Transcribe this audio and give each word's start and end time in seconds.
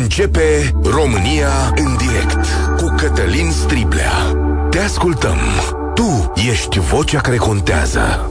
Începe 0.00 0.74
România 0.82 1.74
în 1.76 1.96
direct 1.96 2.46
cu 2.76 2.94
Cătălin 2.96 3.50
Striblea. 3.50 4.12
Te 4.70 4.78
ascultăm. 4.78 5.36
Tu 5.94 6.32
ești 6.50 6.78
vocea 6.78 7.20
care 7.20 7.36
contează. 7.36 8.30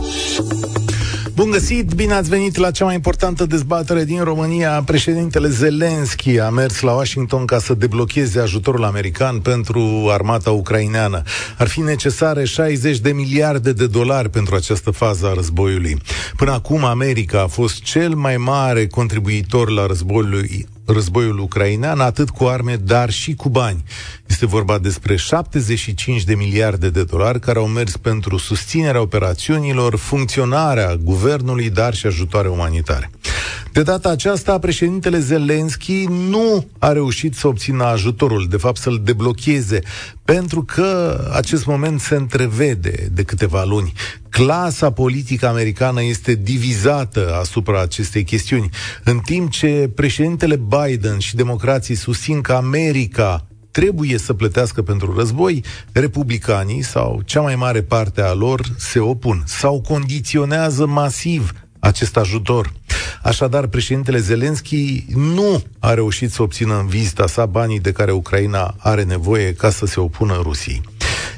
Bun 1.35 1.49
găsit, 1.49 1.93
bine 1.93 2.13
ați 2.13 2.29
venit 2.29 2.57
la 2.57 2.71
cea 2.71 2.85
mai 2.85 2.93
importantă 2.93 3.45
dezbatere 3.45 4.03
din 4.03 4.23
România. 4.23 4.83
Președintele 4.85 5.49
Zelenski 5.49 6.39
a 6.39 6.49
mers 6.49 6.79
la 6.79 6.91
Washington 6.91 7.45
ca 7.45 7.59
să 7.59 7.73
deblocheze 7.73 8.39
ajutorul 8.39 8.83
american 8.83 9.39
pentru 9.39 10.07
armata 10.11 10.51
ucraineană. 10.51 11.21
Ar 11.57 11.67
fi 11.67 11.79
necesare 11.79 12.45
60 12.45 12.97
de 12.97 13.11
miliarde 13.11 13.73
de 13.73 13.87
dolari 13.87 14.29
pentru 14.29 14.55
această 14.55 14.91
fază 14.91 15.27
a 15.27 15.33
războiului. 15.33 15.97
Până 16.35 16.51
acum, 16.51 16.85
America 16.85 17.41
a 17.41 17.47
fost 17.47 17.81
cel 17.81 18.13
mai 18.13 18.37
mare 18.37 18.87
contribuitor 18.87 19.69
la 19.69 19.85
războiul 19.85 20.45
războiul 20.91 21.39
ucrainean, 21.39 21.99
atât 21.99 22.29
cu 22.29 22.45
arme, 22.45 22.75
dar 22.75 23.09
și 23.09 23.35
cu 23.35 23.49
bani. 23.49 23.83
Este 24.25 24.45
vorba 24.45 24.77
despre 24.77 25.15
75 25.15 26.23
de 26.23 26.35
miliarde 26.35 26.89
de 26.89 27.03
dolari 27.03 27.39
care 27.39 27.59
au 27.59 27.67
mers 27.67 27.97
pentru 27.97 28.37
susținerea 28.37 29.01
operațiunilor, 29.01 29.95
funcționarea 29.95 30.95
guvernului, 30.95 31.69
dar 31.69 31.93
și 31.93 32.05
ajutoare 32.05 32.47
umanitare. 32.47 33.09
De 33.73 33.83
data 33.83 34.09
aceasta, 34.09 34.59
președintele 34.59 35.19
Zelensky 35.19 36.05
nu 36.09 36.67
a 36.79 36.91
reușit 36.91 37.35
să 37.35 37.47
obțină 37.47 37.83
ajutorul, 37.83 38.47
de 38.49 38.57
fapt 38.57 38.77
să-l 38.77 39.01
deblocheze, 39.03 39.79
pentru 40.23 40.63
că 40.63 41.19
acest 41.33 41.65
moment 41.65 41.99
se 41.99 42.15
întrevede 42.15 43.09
de 43.11 43.23
câteva 43.23 43.63
luni. 43.63 43.93
Clasa 44.29 44.91
politică 44.91 45.47
americană 45.47 46.03
este 46.03 46.35
divizată 46.35 47.35
asupra 47.39 47.81
acestei 47.81 48.23
chestiuni, 48.23 48.69
în 49.03 49.19
timp 49.19 49.51
ce 49.51 49.89
președintele 49.95 50.55
Biden 50.55 51.17
și 51.17 51.35
democrații 51.35 51.95
susțin 51.95 52.41
că 52.41 52.53
America 52.53 53.47
trebuie 53.71 54.17
să 54.17 54.33
plătească 54.33 54.81
pentru 54.81 55.15
război, 55.17 55.63
republicanii 55.91 56.81
sau 56.81 57.21
cea 57.25 57.41
mai 57.41 57.55
mare 57.55 57.81
parte 57.81 58.21
a 58.21 58.33
lor 58.33 58.61
se 58.77 58.99
opun 58.99 59.43
sau 59.45 59.81
condiționează 59.81 60.85
masiv 60.85 61.53
acest 61.81 62.17
ajutor. 62.17 62.73
Așadar, 63.23 63.67
președintele 63.67 64.19
Zelenski 64.19 65.05
nu 65.15 65.63
a 65.79 65.93
reușit 65.93 66.31
să 66.31 66.41
obțină 66.41 66.79
în 66.79 66.87
vizita 66.87 67.27
sa 67.27 67.45
banii 67.45 67.79
de 67.79 67.91
care 67.91 68.11
Ucraina 68.11 68.75
are 68.77 69.03
nevoie 69.03 69.53
ca 69.53 69.69
să 69.69 69.85
se 69.85 69.99
opună 69.99 70.39
Rusiei. 70.43 70.81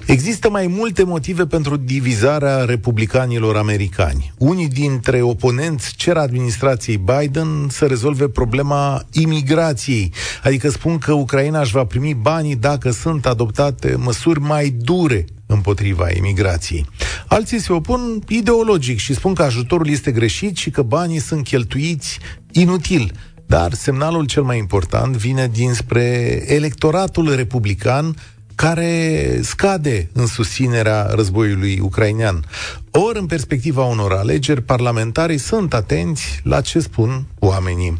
Există 0.05 0.49
mai 0.49 0.67
multe 0.67 1.03
motive 1.03 1.45
pentru 1.45 1.77
divizarea 1.77 2.65
republicanilor 2.65 3.55
americani. 3.57 4.33
Unii 4.37 4.67
dintre 4.67 5.21
oponenți 5.21 5.95
cer 5.95 6.17
administrației 6.17 6.97
Biden 6.97 7.67
să 7.69 7.85
rezolve 7.85 8.27
problema 8.27 9.03
imigrației, 9.11 10.11
adică 10.43 10.69
spun 10.69 10.97
că 10.97 11.13
Ucraina 11.13 11.61
își 11.61 11.71
va 11.71 11.85
primi 11.85 12.13
banii 12.13 12.55
dacă 12.55 12.91
sunt 12.91 13.25
adoptate 13.25 13.95
măsuri 13.95 14.39
mai 14.39 14.69
dure 14.69 15.25
împotriva 15.53 16.09
imigrației. 16.09 16.85
Alții 17.27 17.59
se 17.59 17.73
opun 17.73 18.23
ideologic 18.27 18.97
și 18.97 19.13
spun 19.13 19.33
că 19.33 19.43
ajutorul 19.43 19.89
este 19.89 20.11
greșit 20.11 20.57
și 20.57 20.69
că 20.69 20.81
banii 20.81 21.19
sunt 21.19 21.43
cheltuiți 21.43 22.19
inutil. 22.51 23.11
Dar 23.45 23.73
semnalul 23.73 24.25
cel 24.25 24.43
mai 24.43 24.57
important 24.57 25.15
vine 25.15 25.49
dinspre 25.53 26.43
electoratul 26.47 27.35
republican 27.35 28.15
care 28.55 29.39
scade 29.41 30.09
în 30.13 30.25
susținerea 30.25 31.03
războiului 31.03 31.79
ucrainean. 31.79 32.45
Ori, 32.91 33.19
în 33.19 33.25
perspectiva 33.25 33.83
unor 33.83 34.11
alegeri, 34.11 34.61
parlamentarii 34.61 35.37
sunt 35.37 35.73
atenți 35.73 36.39
la 36.43 36.61
ce 36.61 36.79
spun 36.79 37.25
oamenii. 37.39 37.99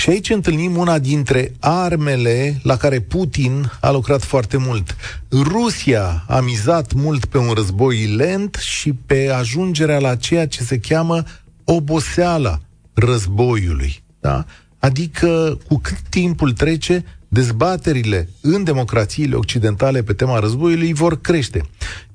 Și 0.00 0.10
aici 0.10 0.30
întâlnim 0.30 0.76
una 0.76 0.98
dintre 0.98 1.52
armele 1.58 2.60
la 2.62 2.76
care 2.76 3.00
Putin 3.00 3.72
a 3.80 3.90
lucrat 3.90 4.22
foarte 4.22 4.56
mult. 4.56 4.96
Rusia 5.30 6.24
a 6.28 6.40
mizat 6.40 6.92
mult 6.92 7.24
pe 7.24 7.38
un 7.38 7.52
război 7.52 8.06
lent 8.06 8.54
și 8.54 8.92
pe 8.92 9.28
ajungerea 9.28 9.98
la 9.98 10.16
ceea 10.16 10.46
ce 10.46 10.62
se 10.62 10.78
cheamă 10.78 11.22
oboseala 11.64 12.60
războiului. 12.92 14.02
Da? 14.20 14.44
Adică, 14.78 15.58
cu 15.68 15.78
cât 15.78 16.00
timpul 16.08 16.52
trece, 16.52 17.04
dezbaterile 17.32 18.28
în 18.40 18.64
democrațiile 18.64 19.34
occidentale 19.34 20.02
pe 20.02 20.12
tema 20.12 20.38
războiului 20.38 20.92
vor 20.92 21.20
crește. 21.20 21.62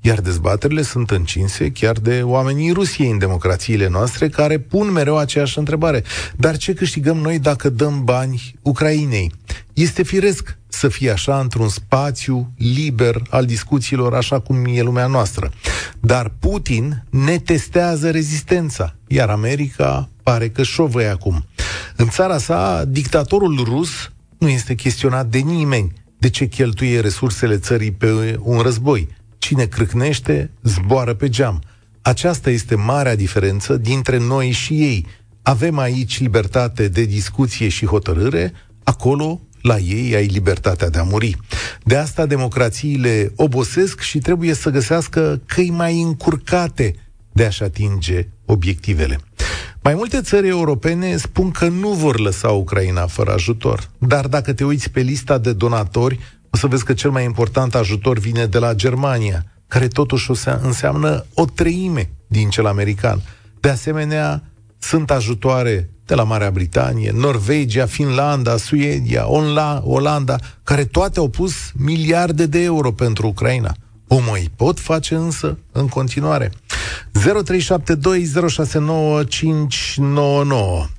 Iar 0.02 0.22
dezbaterile 0.22 0.81
sunt 0.81 1.12
încinse 1.12 1.72
chiar 1.72 1.98
de 1.98 2.22
oamenii 2.24 2.72
Rusiei 2.72 3.09
în 3.09 3.18
democrațiile 3.18 3.88
noastre 3.88 4.30
care 4.30 4.59
pun 4.59 4.92
mereu 4.92 5.18
aceeași 5.18 5.58
întrebare. 5.58 6.03
Dar 6.36 6.58
ce 6.58 6.74
câștigăm 6.74 7.18
noi 7.18 7.40
dacă 7.40 7.70
dăm 7.70 8.03
bani 8.03 8.56
Ucrainei? 8.62 9.31
Este 9.74 10.03
firesc 10.03 10.58
să 10.68 10.88
fie 10.88 11.12
așa 11.12 11.40
într-un 11.40 11.68
spațiu 11.68 12.52
liber 12.58 13.22
al 13.30 13.46
discuțiilor, 13.46 14.14
așa 14.14 14.40
cum 14.40 14.66
e 14.66 14.82
lumea 14.82 15.08
noastră. 15.08 15.52
Dar 16.00 16.32
Putin 16.40 17.03
ne 17.09 17.38
testează 17.38 18.12
rezistența, 18.12 18.96
iar 19.08 19.30
America 19.30 20.09
pare 20.24 20.50
că 20.50 20.64
șovăie 20.64 21.08
acum. 21.08 21.46
În 21.96 22.09
țara 22.09 22.38
sa, 22.38 22.84
dictatorul 22.88 23.64
rus 23.64 23.90
nu 24.38 24.50
este 24.50 24.75
chestionat 24.75 25.28
de 25.28 25.38
nimeni 25.38 25.94
de 26.18 26.29
ce 26.29 26.46
cheltuie 26.46 27.00
resursele 27.00 27.57
țării 27.57 27.91
pe 27.91 28.40
un 28.40 28.59
război. 28.59 29.07
Cine 29.38 29.66
crâcnește, 29.66 30.51
zboară 30.63 31.13
pe 31.13 31.29
geam. 31.29 31.62
Aceasta 32.01 32.50
este 32.50 32.75
marea 32.75 33.16
diferență 33.16 33.78
dintre 33.78 34.18
noi 34.18 34.51
și 34.51 34.73
ei. 34.73 35.06
Avem 35.41 35.78
aici 35.78 36.19
libertate 36.19 36.88
de 36.88 37.06
discuție 37.06 37.68
și 37.68 37.85
hotărâre, 37.85 38.53
acolo 38.84 39.41
la 39.62 39.78
ei 39.78 40.16
ai 40.16 40.25
libertatea 40.25 40.90
de 40.90 40.97
a 40.97 41.03
muri. 41.03 41.38
De 41.84 41.96
asta 41.96 42.25
democrațiile 42.25 43.31
obosesc 43.35 44.00
și 44.00 44.17
trebuie 44.17 44.53
să 44.53 44.69
găsească 44.69 45.41
căi 45.46 45.69
mai 45.69 46.02
încurcate 46.02 46.96
de 47.31 47.46
a-și 47.46 47.63
atinge 47.63 48.28
obiectivele. 48.46 49.19
Mai 49.85 49.94
multe 49.94 50.22
țări 50.22 50.47
europene 50.47 51.18
spun 51.18 51.51
că 51.51 51.68
nu 51.68 51.90
vor 51.90 52.19
lăsa 52.19 52.50
Ucraina 52.50 53.07
fără 53.07 53.34
ajutor. 53.34 53.90
Dar 53.97 54.28
dacă 54.28 54.53
te 54.53 54.63
uiți 54.63 54.90
pe 54.90 55.00
lista 55.00 55.38
de 55.38 55.53
donatori, 55.53 56.19
o 56.50 56.57
să 56.57 56.68
vezi 56.68 56.84
că 56.84 56.94
cel 56.94 57.12
mai 57.12 57.23
important 57.23 57.75
ajutor 57.75 58.19
vine 58.19 58.46
de 58.46 58.57
la 58.57 58.73
Germania, 58.73 59.46
care 59.68 59.88
totuși 59.88 60.31
înseamnă 60.62 61.25
o 61.34 61.46
treime 61.46 62.09
din 62.28 62.50
cel 62.50 62.66
american. 62.66 63.22
De 63.59 63.69
asemenea, 63.69 64.44
sunt 64.78 65.12
ajutoare 65.12 65.90
de 66.06 66.16
la 66.16 66.23
Marea 66.23 66.52
Britanie, 66.52 67.12
Norvegia, 67.13 67.85
Finlanda, 67.85 68.57
Suedia, 68.57 69.25
Olanda, 69.84 70.35
care 70.63 70.85
toate 70.85 71.19
au 71.19 71.29
pus 71.29 71.53
miliarde 71.73 72.46
de 72.46 72.62
euro 72.63 72.91
pentru 72.91 73.28
Ucraina. 73.28 73.75
O 74.08 74.20
mai 74.30 74.52
pot 74.56 74.80
face 74.80 75.16
însă 75.16 75.58
în 75.72 75.88
continuare. 75.88 76.52
0372069599. 77.20 77.24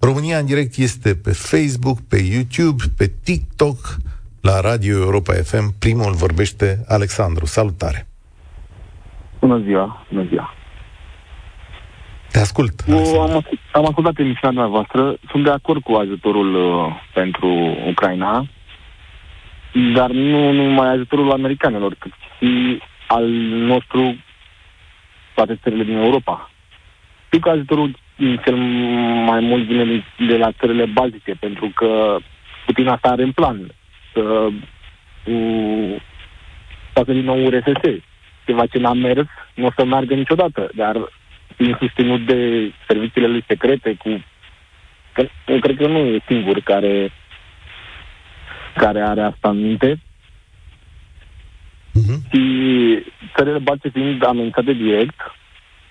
România 0.00 0.38
în 0.38 0.46
direct 0.46 0.76
este 0.76 1.14
pe 1.14 1.32
Facebook, 1.32 1.98
pe 2.08 2.16
YouTube, 2.16 2.82
pe 2.96 3.12
TikTok, 3.24 3.96
la 4.40 4.60
Radio 4.60 4.96
Europa 4.98 5.32
FM. 5.32 5.74
Primul 5.78 6.12
vorbește 6.12 6.84
Alexandru. 6.88 7.46
Salutare! 7.46 8.06
Bună 9.40 9.58
ziua! 9.58 10.06
Bună 10.10 10.26
ziua! 10.28 10.54
Te 12.32 12.38
ascult. 12.38 12.84
am, 12.88 13.44
am 13.72 13.86
ascultat 13.86 14.18
emisiunea 14.18 14.66
noastră. 14.66 15.16
Sunt 15.30 15.44
de 15.44 15.50
acord 15.50 15.82
cu 15.82 15.92
ajutorul 15.92 16.54
uh, 16.54 16.92
pentru 17.14 17.48
Ucraina, 17.88 18.46
dar 19.94 20.10
nu 20.10 20.52
numai 20.52 20.88
ajutorul 20.88 21.32
americanilor, 21.32 21.94
cât 21.98 22.12
și 22.38 22.82
al 23.06 23.28
nostru 23.70 24.16
toate 25.34 25.58
țările 25.62 25.84
din 25.84 25.96
Europa. 25.96 26.50
Știu 27.26 27.38
că 27.38 27.48
ajutorul 27.48 27.90
cel 28.44 28.56
mai 29.26 29.40
mult 29.40 29.64
vine 29.64 30.04
de 30.26 30.36
la 30.36 30.52
țările 30.52 30.84
baltice, 30.84 31.32
pentru 31.40 31.72
că 31.74 32.16
Putin 32.66 32.88
asta 32.88 33.08
are 33.08 33.22
în 33.22 33.32
plan. 33.32 33.70
Să 34.12 34.48
facă 36.92 37.12
din 37.12 37.24
nou 37.24 37.44
URSS. 37.44 38.02
Ceva 38.46 38.66
ce 38.66 38.78
n-a 38.78 38.92
mers, 38.92 39.26
nu 39.54 39.66
o 39.66 39.70
să 39.76 39.84
meargă 39.84 40.14
niciodată, 40.14 40.70
dar 40.74 40.96
fiind 41.56 41.78
susținut 41.78 42.26
de 42.26 42.72
serviciile 42.88 43.26
lui 43.26 43.44
secrete, 43.46 43.94
cu 43.98 44.24
că, 45.12 45.26
cred 45.60 45.76
că 45.76 45.86
nu 45.86 45.98
e 45.98 46.22
singur 46.26 46.60
care, 46.60 47.12
care 48.76 49.00
are 49.00 49.22
asta 49.22 49.48
în 49.48 49.60
minte. 49.60 50.00
Uh-huh. 51.94 52.30
Și 52.30 52.42
țările 53.36 53.58
baltice 53.58 53.98
fiind 53.98 54.26
amenințate 54.26 54.72
direct, 54.72 55.20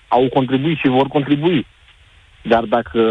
au 0.07 0.29
contribuit 0.33 0.77
și 0.77 0.87
vor 0.87 1.07
contribui. 1.07 1.65
Dar 2.41 2.63
dacă 2.63 3.01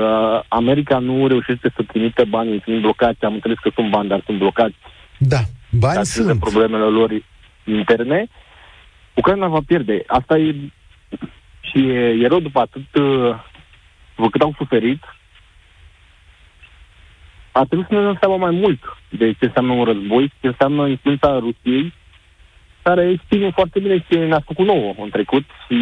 America 0.49 0.99
nu 0.99 1.27
reușește 1.27 1.73
să 1.77 1.83
trimită 1.83 2.25
banii, 2.25 2.63
sunt 2.65 2.81
blocați, 2.81 3.25
am 3.25 3.33
înțeles 3.33 3.57
că 3.59 3.71
sunt 3.75 3.91
bani, 3.91 4.09
dar 4.09 4.23
sunt 4.25 4.39
blocați. 4.39 4.75
Da, 5.19 5.41
bani 5.71 5.95
dar 5.95 6.05
sunt. 6.05 6.41
problemele 6.41 6.85
lor 6.85 7.11
interne, 7.65 8.29
Ucraina 9.15 9.47
va 9.47 9.61
pierde. 9.67 10.03
Asta 10.07 10.39
e 10.39 10.55
și 11.61 11.79
e, 11.79 12.17
e 12.23 12.27
rău 12.27 12.41
după 12.41 12.61
atât 12.61 12.95
uh, 12.95 13.35
vă 14.15 14.29
cât 14.31 14.41
au 14.41 14.55
suferit 14.57 15.03
ar 17.59 17.67
trebui 17.67 17.87
să 17.89 17.95
ne 17.95 18.01
dăm 18.01 18.17
seama 18.21 18.37
mai 18.37 18.51
mult 18.51 18.81
de 19.19 19.33
ce 19.39 19.45
înseamnă 19.45 19.73
un 19.73 19.85
război, 19.85 20.33
ce 20.41 20.47
înseamnă 20.47 20.89
influența 20.89 21.39
Rusiei, 21.39 21.93
care 22.83 23.21
știm 23.25 23.51
foarte 23.51 23.79
bine 23.79 24.07
ce 24.09 24.17
ne-a 24.17 24.43
făcut 24.47 24.67
nouă 24.67 24.95
în 24.99 25.11
trecut 25.11 25.45
și 25.67 25.77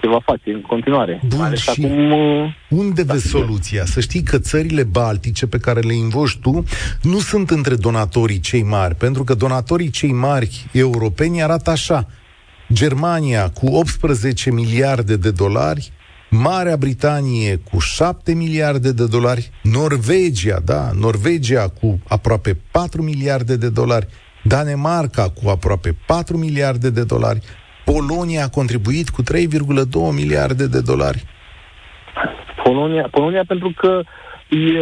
ce 0.00 0.08
va 0.08 0.20
face 0.24 0.52
în 0.52 0.60
continuare. 0.60 1.20
Bun, 1.36 1.54
și 1.54 1.70
acum, 1.70 2.12
uh, 2.12 2.52
unde 2.68 3.02
da, 3.02 3.12
vezi 3.12 3.28
soluția? 3.28 3.84
Să 3.84 4.00
știi 4.00 4.22
că 4.22 4.38
țările 4.38 4.82
baltice 4.82 5.46
pe 5.46 5.58
care 5.58 5.80
le 5.80 5.94
invoci 5.94 6.36
tu 6.36 6.64
nu 7.02 7.18
sunt 7.18 7.50
între 7.50 7.74
donatorii 7.74 8.40
cei 8.40 8.62
mari, 8.62 8.94
pentru 8.94 9.24
că 9.24 9.34
donatorii 9.34 9.90
cei 9.90 10.12
mari 10.12 10.66
europeni 10.72 11.42
arată 11.42 11.70
așa. 11.70 12.06
Germania 12.72 13.50
cu 13.50 13.66
18 13.66 14.50
miliarde 14.52 15.16
de 15.16 15.30
dolari, 15.30 15.92
Marea 16.30 16.76
Britanie 16.76 17.56
cu 17.70 17.78
7 17.78 18.34
miliarde 18.34 18.92
de 18.92 19.06
dolari, 19.06 19.50
Norvegia, 19.62 20.58
da, 20.64 20.90
Norvegia 21.00 21.68
cu 21.80 21.98
aproape 22.08 22.56
4 22.72 23.02
miliarde 23.02 23.56
de 23.56 23.70
dolari, 23.70 24.06
Danemarca 24.42 25.22
cu 25.22 25.48
aproape 25.48 25.96
4 26.06 26.36
miliarde 26.36 26.90
de 26.90 27.04
dolari, 27.04 27.40
Polonia 27.84 28.44
a 28.44 28.48
contribuit 28.48 29.08
cu 29.08 29.22
3,2 29.22 29.34
miliarde 30.14 30.66
de 30.66 30.80
dolari. 30.80 31.22
Polonia, 32.62 33.08
Polonia 33.10 33.44
pentru 33.46 33.72
că 33.76 34.02
e, 34.48 34.78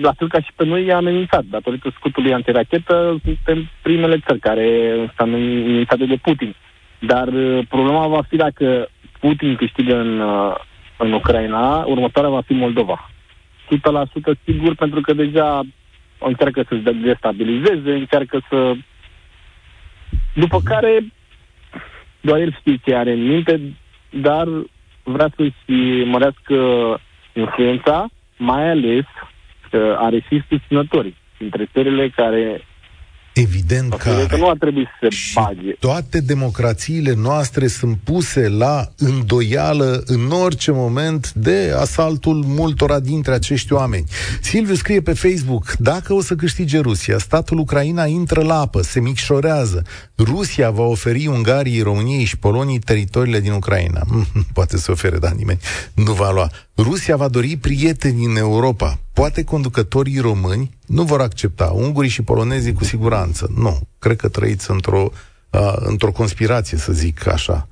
la 0.00 0.12
fel 0.12 0.28
ca 0.28 0.40
și 0.40 0.52
pe 0.56 0.64
noi 0.64 0.86
e 0.86 0.92
amenințat. 0.92 1.44
Datorită 1.44 1.92
scutului 1.96 2.32
antirachetă, 2.32 3.20
suntem 3.24 3.70
primele 3.82 4.22
țări 4.26 4.38
care 4.38 4.92
sunt 4.96 5.12
amenințate 5.16 6.04
de 6.04 6.18
Putin. 6.22 6.54
Dar 6.98 7.28
uh, 7.28 7.66
problema 7.68 8.06
va 8.06 8.22
fi 8.28 8.36
dacă 8.36 8.88
Putin 9.20 9.56
câștigă 9.56 9.96
în, 9.96 10.20
uh, 10.20 10.54
în 11.00 11.12
Ucraina, 11.12 11.84
următoarea 11.86 12.30
va 12.30 12.40
fi 12.40 12.52
Moldova. 12.52 13.10
100% 13.66 14.44
sigur, 14.44 14.74
pentru 14.74 15.00
că 15.00 15.12
deja 15.12 15.60
încearcă 16.18 16.64
să 16.68 16.80
se 16.84 16.92
destabilizeze, 16.92 17.92
încearcă 17.92 18.40
să... 18.48 18.74
După 20.34 20.56
mhm. 20.56 20.66
care, 20.66 21.04
doar 22.20 22.40
el 22.40 22.56
știe 22.58 22.76
ce 22.84 22.94
are 22.94 23.12
în 23.12 23.26
minte, 23.26 23.60
dar 24.10 24.48
vrea 25.02 25.30
să-și 25.36 26.04
mărească 26.04 26.56
influența, 27.32 28.08
mai 28.36 28.70
ales 28.70 29.04
că 29.70 29.96
are 29.98 30.20
și 30.28 30.42
susținători 30.48 31.14
dintre 31.38 31.68
țările 31.72 32.08
care 32.08 32.62
Evident 33.40 33.94
că, 33.94 34.26
că 34.28 34.36
nu 34.36 34.48
ar 34.48 34.56
trebui 34.56 34.86
să 35.00 35.06
se 35.10 35.30
bage. 35.34 35.72
Toate 35.78 36.20
democrațiile 36.20 37.14
noastre 37.14 37.66
sunt 37.66 37.98
puse 38.04 38.48
la 38.48 38.92
îndoială 38.96 40.02
în 40.06 40.30
orice 40.30 40.70
moment 40.70 41.32
de 41.32 41.74
asaltul 41.78 42.44
multora 42.46 43.00
dintre 43.00 43.32
acești 43.32 43.72
oameni. 43.72 44.04
Silviu 44.40 44.74
scrie 44.74 45.00
pe 45.00 45.12
Facebook, 45.12 45.72
dacă 45.78 46.14
o 46.14 46.22
să 46.22 46.34
câștige 46.34 46.78
Rusia, 46.78 47.18
statul 47.18 47.58
Ucraina 47.58 48.04
intră 48.04 48.42
la 48.42 48.60
apă, 48.60 48.82
se 48.82 49.00
micșorează. 49.00 49.82
Rusia 50.16 50.70
va 50.70 50.82
oferi 50.82 51.26
Ungariei, 51.26 51.82
României 51.82 52.24
și 52.24 52.38
Poloniei 52.38 52.78
teritoriile 52.78 53.40
din 53.40 53.52
Ucraina. 53.52 54.00
Poate 54.54 54.76
să 54.76 54.90
ofere, 54.90 55.18
dar 55.18 55.32
nimeni 55.32 55.60
nu 55.94 56.12
va 56.12 56.32
lua. 56.32 56.50
Rusia 56.76 57.16
va 57.16 57.28
dori 57.28 57.56
prieteni 57.56 58.24
în 58.24 58.36
Europa. 58.36 58.98
Poate 59.12 59.44
conducătorii 59.44 60.18
români 60.18 60.78
nu 60.86 61.02
vor 61.02 61.20
accepta. 61.20 61.64
Ungurii 61.64 62.10
și 62.10 62.22
polonezii 62.22 62.72
cu 62.72 62.84
siguranță. 62.84 63.50
Nu. 63.56 63.80
Cred 63.98 64.16
că 64.16 64.28
trăiți 64.28 64.70
într-o, 64.70 65.10
uh, 65.50 65.74
într-o 65.76 66.12
conspirație, 66.12 66.78
să 66.78 66.92
zic 66.92 67.26
așa. 67.26 67.68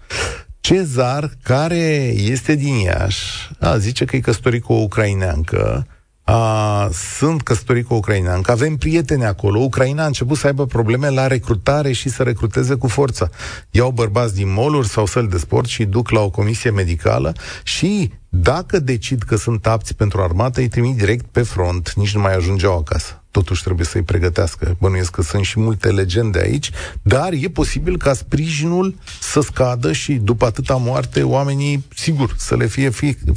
Cezar, 0.61 1.31
care 1.43 2.13
este 2.15 2.55
din 2.55 2.75
Iași, 2.75 3.51
a, 3.59 3.79
zice 3.79 4.05
că 4.05 4.17
e 4.17 4.21
căsătorit 4.21 4.63
cu 4.63 4.73
o 4.73 4.83
ucraineancă, 4.83 5.87
a, 6.31 6.89
sunt 6.93 7.43
căsătorit 7.43 7.87
cu 7.87 7.95
o 7.95 7.97
ucraineancă, 7.97 8.51
avem 8.51 8.77
prieteni 8.77 9.25
acolo. 9.25 9.59
Ucraina 9.59 10.03
a 10.03 10.07
început 10.07 10.37
să 10.37 10.47
aibă 10.47 10.67
probleme 10.67 11.11
la 11.11 11.27
recrutare 11.27 11.93
și 11.93 12.09
să 12.09 12.23
recruteze 12.23 12.75
cu 12.75 12.87
forță. 12.87 13.31
Iau 13.71 13.91
bărbați 13.91 14.35
din 14.35 14.53
moluri 14.53 14.89
sau 14.89 15.07
săli 15.07 15.29
de 15.29 15.39
sport 15.39 15.69
și 15.69 15.85
duc 15.85 16.11
la 16.11 16.21
o 16.21 16.31
comisie 16.31 16.71
medicală 16.71 17.33
și 17.63 18.13
dacă 18.29 18.79
decid 18.79 19.23
că 19.23 19.37
sunt 19.37 19.67
apți 19.67 19.95
pentru 19.95 20.21
armată, 20.21 20.61
îi 20.61 20.69
trimit 20.69 20.97
direct 20.97 21.25
pe 21.25 21.43
front, 21.43 21.93
nici 21.97 22.15
nu 22.15 22.21
mai 22.21 22.35
ajungeau 22.35 22.79
acasă. 22.79 23.18
Totuși 23.39 23.63
trebuie 23.63 23.87
să-i 23.93 24.11
pregătească. 24.13 24.65
Bănuiesc 24.81 25.15
că 25.15 25.23
sunt 25.23 25.45
și 25.45 25.61
multe 25.61 25.89
legende 25.89 26.39
aici, 26.39 26.71
dar 27.03 27.31
e 27.33 27.49
posibil 27.61 27.97
ca 27.97 28.13
sprijinul 28.13 28.95
să 29.33 29.41
scadă 29.41 29.93
și 29.93 30.13
după 30.13 30.45
atâta 30.45 30.77
moarte 30.89 31.23
oamenii, 31.23 31.79
sigur, 32.05 32.29
să 32.37 32.57
le 32.57 32.67
fie 32.67 32.91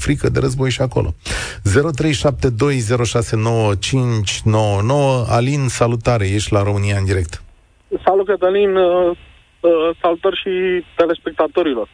frică 0.06 0.30
de 0.30 0.40
război 0.40 0.70
și 0.70 0.82
acolo. 0.82 1.10
0372069599 1.14 1.18
Alin, 5.38 5.68
salutare, 5.68 6.26
ești 6.28 6.54
la 6.54 6.64
România 6.64 6.98
în 6.98 7.06
direct. 7.06 7.44
Salut, 8.06 8.26
Cătălin, 8.26 8.76
uh, 8.76 9.18
uh, 9.60 9.90
salutări 10.02 10.42
și 10.44 10.86
telespectatorilor. 10.96 11.88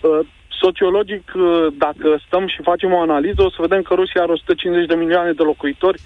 Uh, 0.00 0.18
Sociologic, 0.60 1.32
uh, 1.34 1.66
dacă 1.78 2.20
stăm 2.26 2.46
și 2.46 2.62
facem 2.62 2.92
o 2.92 3.00
analiză, 3.00 3.42
o 3.42 3.50
să 3.50 3.56
vedem 3.60 3.82
că 3.82 3.94
Rusia 3.94 4.22
are 4.22 4.32
150 4.32 4.86
de 4.88 4.94
milioane 4.94 5.32
de 5.32 5.42
locuitori 5.42 6.00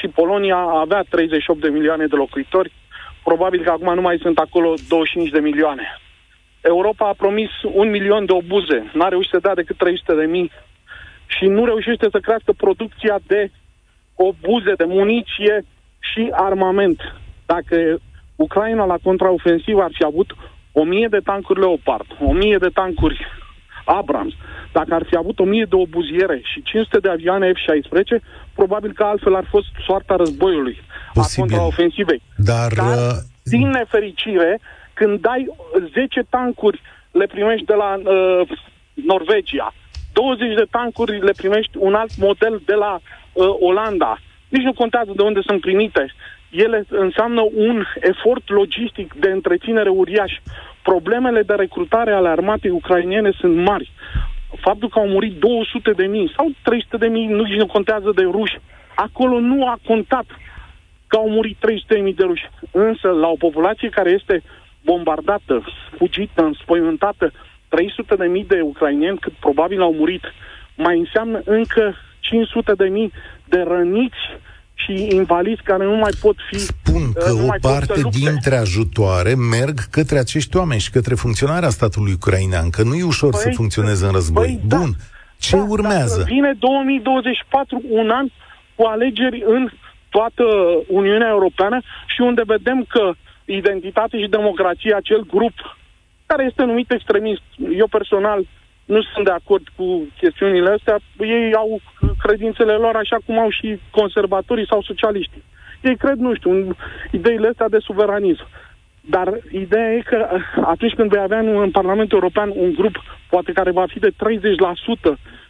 și 0.00 0.08
Polonia 0.08 0.56
avea 0.56 1.04
38 1.08 1.60
de 1.60 1.68
milioane 1.68 2.06
de 2.06 2.16
locuitori. 2.16 2.72
Probabil 3.24 3.62
că 3.62 3.70
acum 3.70 3.94
nu 3.94 4.00
mai 4.00 4.18
sunt 4.22 4.38
acolo 4.38 4.74
25 4.88 5.30
de 5.30 5.40
milioane. 5.40 5.86
Europa 6.60 7.08
a 7.08 7.20
promis 7.22 7.50
un 7.62 7.90
milion 7.90 8.24
de 8.24 8.32
obuze, 8.32 8.90
n-a 8.92 9.08
reușit 9.08 9.30
să 9.30 9.38
dea 9.38 9.54
decât 9.54 9.76
300 9.76 10.14
de 10.14 10.24
mii 10.24 10.50
și 11.26 11.44
nu 11.44 11.64
reușește 11.64 12.06
să 12.10 12.18
crească 12.18 12.52
producția 12.52 13.18
de 13.26 13.50
obuze, 14.14 14.72
de 14.76 14.84
muniție 14.84 15.64
și 15.98 16.28
armament. 16.32 17.00
Dacă 17.46 17.98
Ucraina 18.36 18.84
la 18.84 18.98
contraofensivă 19.02 19.82
ar 19.82 19.90
fi 19.92 20.04
avut 20.04 20.36
o 20.72 20.84
mie 20.84 21.08
de 21.10 21.18
tancuri 21.18 21.60
Leopard, 21.60 22.06
o 22.20 22.32
mie 22.32 22.56
de 22.58 22.68
tancuri 22.68 23.26
Abrams, 23.84 24.34
dacă 24.72 24.94
ar 24.94 25.04
fi 25.08 25.16
avut 25.16 25.38
1000 25.38 25.66
de 25.68 25.76
obuziere 25.76 26.40
și 26.44 26.62
500 26.62 26.98
de 26.98 27.08
avioane 27.08 27.52
F-16, 27.52 28.22
probabil 28.54 28.92
că 28.92 29.02
altfel 29.02 29.34
ar 29.34 29.46
fost 29.50 29.68
soarta 29.86 30.16
războiului, 30.16 30.80
Posibil. 31.12 31.42
a 31.42 31.46
contraofensivei. 31.46 32.22
Dar, 32.36 32.72
Dar 32.72 32.96
uh... 32.96 33.16
din 33.44 33.68
nefericire, 33.68 34.60
când 34.92 35.20
dai 35.20 35.46
10 35.92 36.20
tancuri, 36.30 36.80
le 37.10 37.26
primești 37.26 37.66
de 37.66 37.74
la 37.74 37.96
uh, 37.96 38.48
Norvegia, 38.94 39.74
20 40.12 40.54
de 40.54 40.66
tancuri 40.70 41.24
le 41.24 41.32
primești 41.36 41.76
un 41.78 41.94
alt 41.94 42.16
model 42.16 42.62
de 42.64 42.74
la 42.74 43.00
uh, 43.32 43.46
Olanda. 43.60 44.18
Nici 44.48 44.62
nu 44.62 44.72
contează 44.72 45.12
de 45.16 45.22
unde 45.22 45.40
sunt 45.46 45.60
primite. 45.60 46.14
Ele 46.50 46.84
înseamnă 46.88 47.40
un 47.54 47.84
efort 48.00 48.48
logistic 48.48 49.14
de 49.14 49.30
întreținere 49.30 49.88
uriaș 49.88 50.32
problemele 50.82 51.42
de 51.42 51.54
recrutare 51.54 52.12
ale 52.12 52.28
armatei 52.28 52.70
ucrainene 52.70 53.30
sunt 53.30 53.56
mari. 53.56 53.90
Faptul 54.60 54.88
că 54.88 54.98
au 54.98 55.08
murit 55.08 55.34
200 55.34 55.90
de 55.90 56.06
mii 56.06 56.32
sau 56.36 56.50
300 56.62 56.96
de 56.96 57.06
mii, 57.06 57.26
nu, 57.26 57.46
nu 57.46 57.66
contează 57.66 58.12
de 58.14 58.22
ruși, 58.22 58.58
acolo 58.94 59.38
nu 59.38 59.66
a 59.66 59.78
contat 59.86 60.24
că 61.06 61.16
au 61.16 61.28
murit 61.28 61.56
300 61.60 61.94
de 61.94 62.00
mii 62.00 62.14
de 62.14 62.24
ruși. 62.24 62.48
Însă, 62.70 63.08
la 63.08 63.28
o 63.28 63.36
populație 63.36 63.88
care 63.88 64.10
este 64.10 64.42
bombardată, 64.84 65.64
fugită, 65.96 66.42
înspăimântată, 66.42 67.32
300 67.68 68.14
de 68.14 68.26
mii 68.26 68.44
de 68.44 68.60
ucraineni, 68.60 69.18
cât 69.18 69.32
probabil 69.32 69.80
au 69.80 69.92
murit, 69.92 70.24
mai 70.76 70.98
înseamnă 70.98 71.40
încă 71.44 71.94
500 72.20 72.72
de 72.72 72.84
mii 72.84 73.12
de 73.44 73.60
răniți 73.60 74.18
și 74.84 75.08
invalizi 75.10 75.62
care 75.62 75.84
nu 75.84 75.96
mai 75.96 76.10
pot 76.20 76.36
fi... 76.50 76.58
Spun 76.58 77.02
uh, 77.02 77.12
că 77.14 77.32
o 77.32 77.48
parte 77.60 78.00
dintre 78.10 78.56
ajutoare 78.56 79.34
merg 79.34 79.78
către 79.90 80.18
acești 80.18 80.56
oameni 80.56 80.80
și 80.80 80.90
către 80.90 81.14
funcționarea 81.14 81.68
statului 81.68 82.12
ucrainean, 82.12 82.70
că 82.70 82.82
nu 82.82 82.94
e 82.94 83.02
ușor 83.02 83.30
păi, 83.30 83.40
să 83.40 83.50
funcționeze 83.54 84.06
în 84.06 84.12
război. 84.12 84.46
Păi, 84.46 84.60
da. 84.64 84.76
Bun. 84.76 84.90
Da, 84.90 85.04
Ce 85.38 85.56
da, 85.56 85.62
urmează? 85.62 86.18
Da, 86.18 86.24
vine 86.24 86.52
2024, 86.58 87.82
un 87.88 88.10
an 88.10 88.26
cu 88.74 88.84
alegeri 88.84 89.42
în 89.46 89.70
toată 90.08 90.44
Uniunea 90.86 91.28
Europeană 91.28 91.80
și 92.06 92.20
unde 92.20 92.42
vedem 92.46 92.84
că 92.88 93.12
identitate 93.44 94.20
și 94.20 94.28
democrație, 94.28 94.94
acel 94.94 95.26
grup 95.26 95.54
care 96.26 96.44
este 96.44 96.62
numit 96.64 96.90
extremist, 96.90 97.42
eu 97.76 97.86
personal 97.86 98.46
nu 98.94 99.00
sunt 99.12 99.24
de 99.24 99.36
acord 99.40 99.64
cu 99.76 99.86
chestiunile 100.20 100.70
astea. 100.70 100.96
Ei 101.36 101.54
au 101.54 101.80
credințele 102.24 102.72
lor 102.72 102.94
așa 102.96 103.18
cum 103.26 103.38
au 103.38 103.50
și 103.58 103.68
conservatorii 103.90 104.70
sau 104.72 104.82
socialiștii. 104.82 105.44
Ei 105.88 105.96
cred, 105.96 106.18
nu 106.26 106.34
știu, 106.34 106.50
în 106.50 106.74
ideile 107.10 107.48
astea 107.48 107.68
de 107.68 107.86
suveranism. 107.88 108.46
Dar 109.14 109.28
ideea 109.64 109.92
e 109.92 110.10
că 110.10 110.28
atunci 110.72 110.94
când 110.94 111.10
vei 111.10 111.22
avea 111.22 111.38
în 111.38 111.70
Parlamentul 111.70 112.18
European 112.18 112.48
un 112.54 112.72
grup, 112.72 112.96
poate 113.30 113.52
care 113.52 113.70
va 113.70 113.84
fi 113.92 113.98
de 113.98 114.10
30%, 114.10 114.14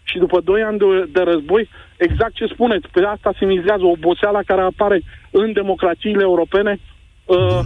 și 0.03 0.19
după 0.19 0.41
2 0.41 0.63
ani 0.63 0.79
de, 0.79 0.87
de 1.13 1.23
război, 1.31 1.69
exact 1.97 2.35
ce 2.35 2.47
spuneți, 2.47 2.87
pe 2.93 3.01
asta 3.15 3.31
se 3.39 3.45
mizează 3.45 3.85
oboseala 3.85 4.43
care 4.47 4.61
apare 4.61 5.03
în 5.31 5.53
democrațiile 5.53 6.23
europene. 6.23 6.81
Uh, 7.25 7.61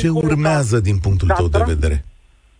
ce 0.00 0.08
urmează 0.08 0.80
din 0.80 0.98
punctul 0.98 1.28
tău 1.28 1.48
de 1.48 1.62
vedere? 1.66 2.04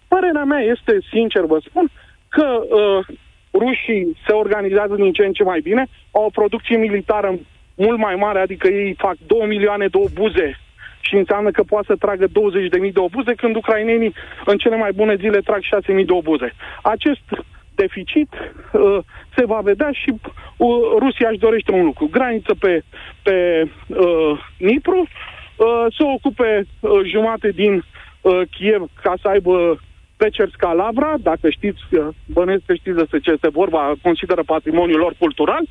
Părerea 0.09 0.45
mea 0.45 0.63
este, 0.75 0.93
sincer 1.13 1.45
vă 1.45 1.59
spun, 1.69 1.91
că 2.29 2.47
uh, 2.47 3.07
rușii 3.53 4.17
se 4.27 4.33
organizează 4.33 4.95
din 4.95 5.13
ce 5.13 5.25
în 5.25 5.33
ce 5.33 5.43
mai 5.43 5.61
bine, 5.61 5.87
au 6.11 6.25
o 6.25 6.31
producție 6.31 6.77
militară 6.77 7.39
mult 7.75 7.99
mai 7.99 8.15
mare, 8.15 8.39
adică 8.39 8.69
ei 8.69 8.95
fac 8.99 9.17
2 9.27 9.47
milioane 9.47 9.87
de 9.87 9.99
obuze 9.99 10.59
și 11.01 11.15
înseamnă 11.15 11.51
că 11.51 11.63
poate 11.63 11.87
să 11.87 11.97
tragă 11.97 12.27
20.000 12.27 12.93
de 12.93 13.01
obuze, 13.01 13.33
când 13.35 13.57
ucrainenii 13.57 14.15
în 14.45 14.57
cele 14.57 14.77
mai 14.77 14.93
bune 14.93 15.15
zile 15.15 15.41
trag 15.41 15.61
6.000 15.61 16.05
de 16.07 16.13
obuze. 16.13 16.53
Acest 16.83 17.27
deficit 17.75 18.29
uh, 18.73 18.99
se 19.37 19.45
va 19.45 19.61
vedea 19.61 19.91
și 19.93 20.11
uh, 20.11 20.69
Rusia 20.99 21.29
își 21.29 21.39
dorește 21.39 21.73
un 21.73 21.85
lucru. 21.85 22.09
Graniță 22.11 22.55
pe, 22.55 22.83
pe 23.23 23.63
uh, 23.87 24.41
Nipru, 24.59 25.01
uh, 25.01 25.87
să 25.97 26.03
ocupe 26.15 26.67
uh, 26.81 26.91
jumate 27.05 27.49
din 27.49 27.85
uh, 28.21 28.41
Kiev 28.51 28.83
ca 29.03 29.15
să 29.23 29.29
aibă 29.29 29.81
Pecerska 30.17 30.73
Lavra, 30.73 31.15
dacă 31.21 31.51
știți, 31.51 31.83
uh, 31.91 32.07
bănesc 32.27 32.63
că 32.67 32.75
știți 32.75 32.97
despre 32.97 33.19
ce 33.19 33.31
este 33.31 33.49
vorba, 33.49 33.93
consideră 34.03 34.43
patrimoniul 34.43 34.99
lor 34.99 35.15
cultural, 35.19 35.65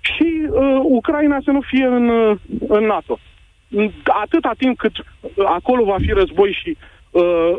și 0.00 0.46
uh, 0.48 0.80
Ucraina 0.82 1.38
să 1.44 1.50
nu 1.50 1.60
fie 1.60 1.84
în, 1.84 2.08
uh, 2.08 2.36
în 2.68 2.84
NATO. 2.84 3.18
Atâta 4.04 4.52
timp 4.58 4.78
cât 4.78 4.92
acolo 5.44 5.84
va 5.84 5.96
fi 5.98 6.10
război 6.12 6.58
și 6.62 6.76
uh, 7.10 7.52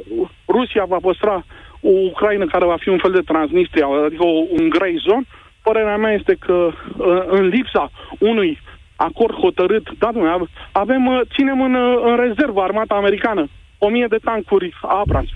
Rusia 0.48 0.86
va 0.86 0.98
păstra 1.02 1.46
o 1.82 1.90
Ucraina 1.90 2.46
care 2.46 2.66
va 2.66 2.78
fi 2.80 2.90
un 2.90 2.98
fel 2.98 3.12
de 3.12 3.22
Transnistria, 3.22 3.88
adică 4.06 4.24
o, 4.24 4.44
un 4.60 4.70
grey 4.70 4.96
zone, 5.08 5.26
părerea 5.64 5.98
mea 5.98 6.14
este 6.14 6.36
că 6.40 6.54
uh, 6.54 7.24
în 7.26 7.48
lipsa 7.48 7.92
unui 8.20 8.60
acord 8.96 9.34
hotărât, 9.34 9.90
da, 9.98 10.12
domnule, 10.12 10.48
avem, 10.72 11.06
uh, 11.06 11.22
ținem 11.34 11.62
în, 11.62 11.74
uh, 11.74 12.02
în 12.04 12.16
rezervă 12.16 12.62
armata 12.62 12.96
americană, 12.96 13.48
o 13.78 13.90
mie 13.90 14.06
de 14.10 14.18
tancuri 14.24 14.74
Abrams. 14.82 15.30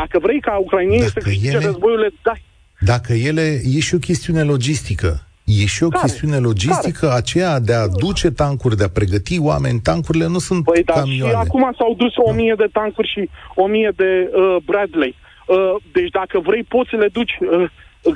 Dacă 0.00 0.18
vrei 0.18 0.40
ca 0.40 0.56
ucrainienii 0.56 1.06
să 1.06 1.20
câștige 1.20 1.56
ele... 1.56 1.64
războiul, 1.64 1.98
le 1.98 2.10
dai. 2.22 2.42
Dacă 2.80 3.12
ele, 3.12 3.60
e 3.76 3.80
și 3.80 3.94
o 3.94 3.98
chestiune 3.98 4.42
logistică. 4.42 5.26
E 5.44 5.66
și 5.66 5.82
o 5.82 5.88
care? 5.88 6.02
chestiune 6.02 6.38
logistică 6.38 7.06
care? 7.06 7.18
aceea 7.18 7.60
de 7.60 7.74
a 7.74 7.86
duce 7.86 8.30
tancuri, 8.30 8.76
de 8.76 8.84
a 8.84 8.88
pregăti 8.88 9.38
oameni. 9.38 9.80
Tancurile 9.80 10.26
nu 10.26 10.38
sunt 10.38 10.64
păi, 10.64 10.82
da, 10.82 10.92
camioane. 10.92 11.32
Și 11.32 11.38
acum 11.44 11.74
s-au 11.78 11.94
dus 11.94 12.12
o 12.16 12.32
mie 12.32 12.54
de 12.56 12.68
tancuri 12.72 13.08
și 13.08 13.28
o 13.54 13.66
mie 13.66 13.92
de 13.96 14.30
uh, 14.32 14.56
Bradley. 14.64 15.14
Uh, 15.46 15.74
deci 15.92 16.10
dacă 16.10 16.38
vrei, 16.38 16.62
poți 16.62 16.90
să 16.90 16.96
le 16.96 17.08
duci. 17.12 17.38
Uh, 17.40 17.70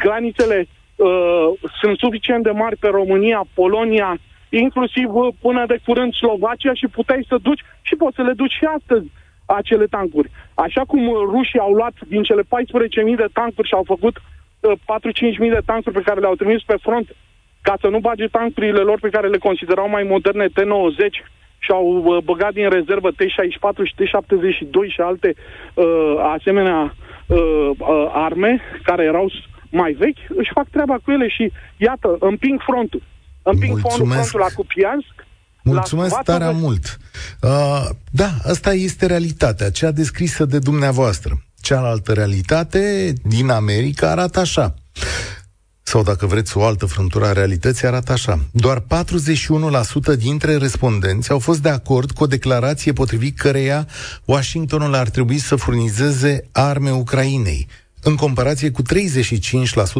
granițele 0.04 0.68
uh, 0.96 1.08
sunt 1.80 1.98
suficient 1.98 2.42
de 2.42 2.50
mari 2.50 2.76
pe 2.76 2.88
România, 2.88 3.46
Polonia, 3.54 4.18
inclusiv 4.48 5.08
uh, 5.14 5.34
până 5.40 5.64
de 5.66 5.78
curând 5.84 6.12
Slovacia 6.14 6.74
și 6.74 6.86
puteai 6.86 7.26
să 7.28 7.36
duci 7.42 7.62
și 7.82 7.94
poți 7.94 8.16
să 8.16 8.22
le 8.22 8.32
duci 8.32 8.56
și 8.58 8.64
astăzi 8.76 9.06
acele 9.56 9.86
tancuri. 9.86 10.30
Așa 10.54 10.82
cum 10.90 11.02
rușii 11.34 11.58
au 11.66 11.72
luat 11.72 11.94
din 12.08 12.22
cele 12.22 12.42
14.000 12.42 12.46
de 13.16 13.28
tancuri 13.32 13.68
și 13.68 13.74
au 13.74 13.84
făcut 13.86 14.16
uh, 14.16 14.72
4-5.000 14.72 15.38
de 15.38 15.62
tancuri 15.64 15.94
pe 15.94 16.06
care 16.08 16.20
le-au 16.20 16.34
trimis 16.34 16.62
pe 16.62 16.76
front 16.82 17.08
ca 17.62 17.74
să 17.80 17.88
nu 17.88 17.98
bage 17.98 18.26
tancurile 18.26 18.80
lor 18.80 18.98
pe 19.00 19.08
care 19.08 19.28
le 19.28 19.38
considerau 19.38 19.88
mai 19.88 20.02
moderne 20.02 20.46
T-90 20.46 21.14
și 21.58 21.70
au 21.70 21.86
uh, 22.04 22.22
băgat 22.24 22.52
din 22.52 22.68
rezervă 22.68 23.10
T-64 23.10 23.82
și 23.88 23.94
T-72 23.98 24.92
și 24.94 25.00
alte 25.00 25.34
uh, 25.74 26.14
asemenea 26.36 26.94
uh, 27.26 27.70
uh, 27.78 28.10
arme 28.12 28.60
care 28.82 29.04
erau 29.04 29.30
mai 29.70 29.92
vechi, 29.92 30.22
își 30.28 30.50
fac 30.52 30.68
treaba 30.68 30.96
cu 31.04 31.10
ele 31.10 31.28
și 31.28 31.52
iată, 31.76 32.16
împing 32.20 32.60
frontul. 32.60 33.02
Împing 33.42 33.70
Mulțumesc. 33.70 34.28
frontul 34.28 34.40
la 34.40 34.54
Cupiansk, 34.56 35.26
Mulțumesc 35.62 36.16
tare 36.24 36.50
mult. 36.50 36.98
Uh, 37.40 37.88
da, 38.10 38.34
asta 38.42 38.72
este 38.72 39.06
realitatea, 39.06 39.70
cea 39.70 39.90
descrisă 39.90 40.44
de 40.44 40.58
dumneavoastră. 40.58 41.42
Cealaltă 41.60 42.12
realitate 42.12 43.12
din 43.22 43.48
America 43.48 44.10
arată 44.10 44.40
așa. 44.40 44.74
Sau 45.82 46.02
dacă 46.02 46.26
vreți 46.26 46.56
o 46.56 46.64
altă 46.64 46.86
frântură 46.86 47.24
a 47.24 47.32
realității, 47.32 47.86
arată 47.86 48.12
așa. 48.12 48.44
Doar 48.50 48.80
41% 48.80 48.84
dintre 50.18 50.56
respondenți 50.56 51.30
au 51.30 51.38
fost 51.38 51.62
de 51.62 51.68
acord 51.68 52.10
cu 52.10 52.22
o 52.22 52.26
declarație 52.26 52.92
potrivit 52.92 53.38
căreia 53.38 53.86
Washingtonul 54.24 54.94
ar 54.94 55.08
trebui 55.08 55.38
să 55.38 55.56
furnizeze 55.56 56.48
arme 56.52 56.90
Ucrainei 56.90 57.68
în 58.02 58.16
comparație 58.16 58.70
cu 58.70 58.82
35% 58.82 58.86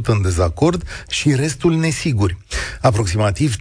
în 0.04 0.22
dezacord 0.22 0.82
și 1.08 1.34
restul 1.34 1.74
nesiguri. 1.74 2.36
Aproximativ 2.80 3.54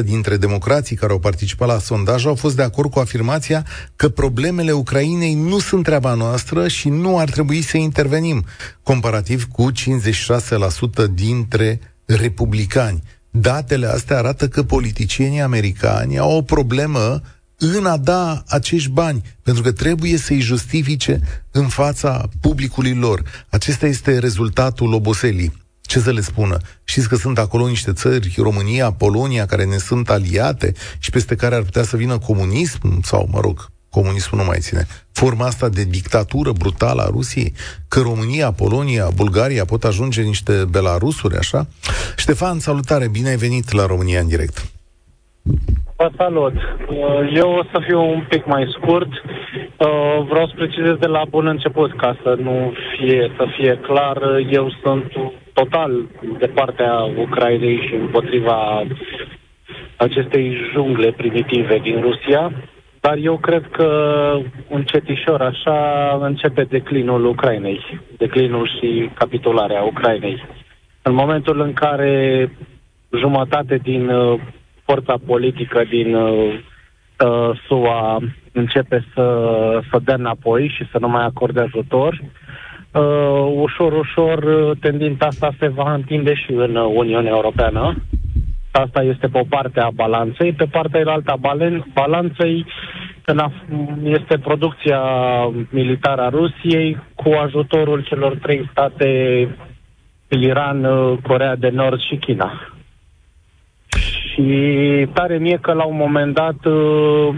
34% 0.00 0.04
dintre 0.04 0.36
democrații 0.36 0.96
care 0.96 1.12
au 1.12 1.18
participat 1.18 1.68
la 1.68 1.78
sondaj 1.78 2.26
au 2.26 2.34
fost 2.34 2.56
de 2.56 2.62
acord 2.62 2.90
cu 2.90 2.98
afirmația 2.98 3.66
că 3.96 4.08
problemele 4.08 4.72
Ucrainei 4.72 5.34
nu 5.34 5.58
sunt 5.58 5.84
treaba 5.84 6.14
noastră 6.14 6.68
și 6.68 6.88
nu 6.88 7.18
ar 7.18 7.30
trebui 7.30 7.62
să 7.62 7.76
intervenim, 7.76 8.44
comparativ 8.82 9.44
cu 9.44 9.72
56% 9.72 9.74
dintre 11.14 11.80
republicani. 12.04 13.02
Datele 13.30 13.86
astea 13.86 14.18
arată 14.18 14.48
că 14.48 14.62
politicienii 14.62 15.40
americani 15.40 16.18
au 16.18 16.36
o 16.36 16.42
problemă 16.42 17.20
în 17.64 17.86
a 17.86 17.96
da 17.96 18.42
acești 18.46 18.90
bani, 18.90 19.22
pentru 19.42 19.62
că 19.62 19.72
trebuie 19.72 20.16
să-i 20.16 20.40
justifice 20.40 21.20
în 21.50 21.68
fața 21.68 22.28
publicului 22.40 22.94
lor. 22.94 23.22
Acesta 23.48 23.86
este 23.86 24.18
rezultatul 24.18 24.92
oboselii. 24.92 25.52
Ce 25.80 26.00
să 26.00 26.10
le 26.10 26.20
spună? 26.20 26.58
Știți 26.84 27.08
că 27.08 27.16
sunt 27.16 27.38
acolo 27.38 27.68
niște 27.68 27.92
țări, 27.92 28.34
România, 28.36 28.92
Polonia, 28.92 29.46
care 29.46 29.64
ne 29.64 29.76
sunt 29.76 30.10
aliate 30.10 30.72
și 30.98 31.10
peste 31.10 31.34
care 31.34 31.54
ar 31.54 31.62
putea 31.62 31.82
să 31.82 31.96
vină 31.96 32.18
comunism 32.18 33.02
sau, 33.02 33.28
mă 33.32 33.40
rog, 33.40 33.70
comunismul 33.90 34.40
nu 34.40 34.46
mai 34.46 34.58
ține. 34.60 34.86
Forma 35.12 35.46
asta 35.46 35.68
de 35.68 35.84
dictatură 35.84 36.52
brutală 36.52 37.02
a 37.02 37.08
Rusiei, 37.10 37.52
că 37.88 38.00
România, 38.00 38.52
Polonia, 38.52 39.10
Bulgaria 39.14 39.64
pot 39.64 39.84
ajunge 39.84 40.22
niște 40.22 40.64
belarusuri, 40.64 41.36
așa? 41.36 41.66
Ștefan, 42.16 42.58
salutare, 42.58 43.08
bine 43.08 43.28
ai 43.28 43.36
venit 43.36 43.72
la 43.72 43.86
România 43.86 44.20
în 44.20 44.28
direct. 44.28 44.66
Vă 46.02 46.10
salut. 46.16 46.52
Uh, 46.54 47.32
eu 47.34 47.50
o 47.50 47.62
să 47.72 47.80
fiu 47.86 48.00
un 48.00 48.24
pic 48.28 48.46
mai 48.46 48.74
scurt. 48.76 49.08
Uh, 49.12 50.26
vreau 50.28 50.46
să 50.46 50.52
precizez 50.54 50.96
de 50.96 51.06
la 51.06 51.22
bun 51.28 51.46
început, 51.46 51.96
ca 51.96 52.16
să 52.22 52.36
nu 52.42 52.72
fie, 52.96 53.32
să 53.36 53.46
fie 53.56 53.78
clar, 53.82 54.18
eu 54.50 54.72
sunt 54.82 55.12
total 55.52 56.06
de 56.38 56.46
partea 56.46 56.92
Ucrainei 57.16 57.86
și 57.86 57.94
împotriva 57.94 58.86
acestei 59.96 60.56
jungle 60.72 61.12
primitive 61.12 61.78
din 61.78 62.00
Rusia, 62.00 62.52
dar 63.00 63.16
eu 63.16 63.36
cred 63.36 63.68
că 63.70 63.88
încetișor 64.68 65.40
așa 65.40 65.78
începe 66.20 66.62
declinul 66.62 67.24
Ucrainei, 67.24 68.00
declinul 68.16 68.70
și 68.78 69.10
capitularea 69.14 69.82
Ucrainei. 69.82 70.44
În 71.02 71.14
momentul 71.14 71.60
în 71.60 71.72
care 71.72 72.50
jumătate 73.10 73.76
din 73.82 74.08
uh, 74.08 74.40
forța 74.84 75.14
politică 75.26 75.84
din 75.88 76.14
uh, 76.14 76.58
uh, 77.24 77.60
SUA 77.66 78.18
începe 78.52 79.04
să, 79.14 79.26
să 79.90 79.98
dea 80.04 80.14
înapoi 80.14 80.72
și 80.76 80.88
să 80.90 80.98
nu 81.00 81.08
mai 81.08 81.24
acorde 81.24 81.60
ajutor, 81.60 82.20
uh, 82.92 83.52
ușor, 83.54 83.92
ușor 83.92 84.44
tendința 84.80 85.26
asta 85.26 85.54
se 85.58 85.68
va 85.68 85.92
întinde 85.94 86.34
și 86.34 86.52
în 86.52 86.74
Uniunea 86.74 87.30
Europeană. 87.30 87.96
Asta 88.70 89.02
este 89.02 89.28
pe 89.28 89.38
o 89.38 89.44
parte 89.48 89.80
a 89.80 89.90
balanței. 89.90 90.52
Pe 90.52 90.64
partea 90.64 91.02
alta 91.06 91.32
a 91.32 91.76
balanței 91.92 92.66
este 94.02 94.38
producția 94.38 95.00
militară 95.70 96.22
a 96.22 96.28
Rusiei 96.28 96.98
cu 97.14 97.28
ajutorul 97.28 98.02
celor 98.02 98.36
trei 98.36 98.68
state, 98.70 99.48
Iran, 100.28 100.86
Corea 101.22 101.56
de 101.56 101.68
Nord 101.68 102.00
și 102.00 102.16
China. 102.16 102.71
Și 104.32 104.46
tare 105.12 105.38
mie 105.38 105.58
că 105.62 105.72
la 105.72 105.84
un 105.84 105.96
moment 105.96 106.34
dat 106.34 106.64
uh, 106.64 107.36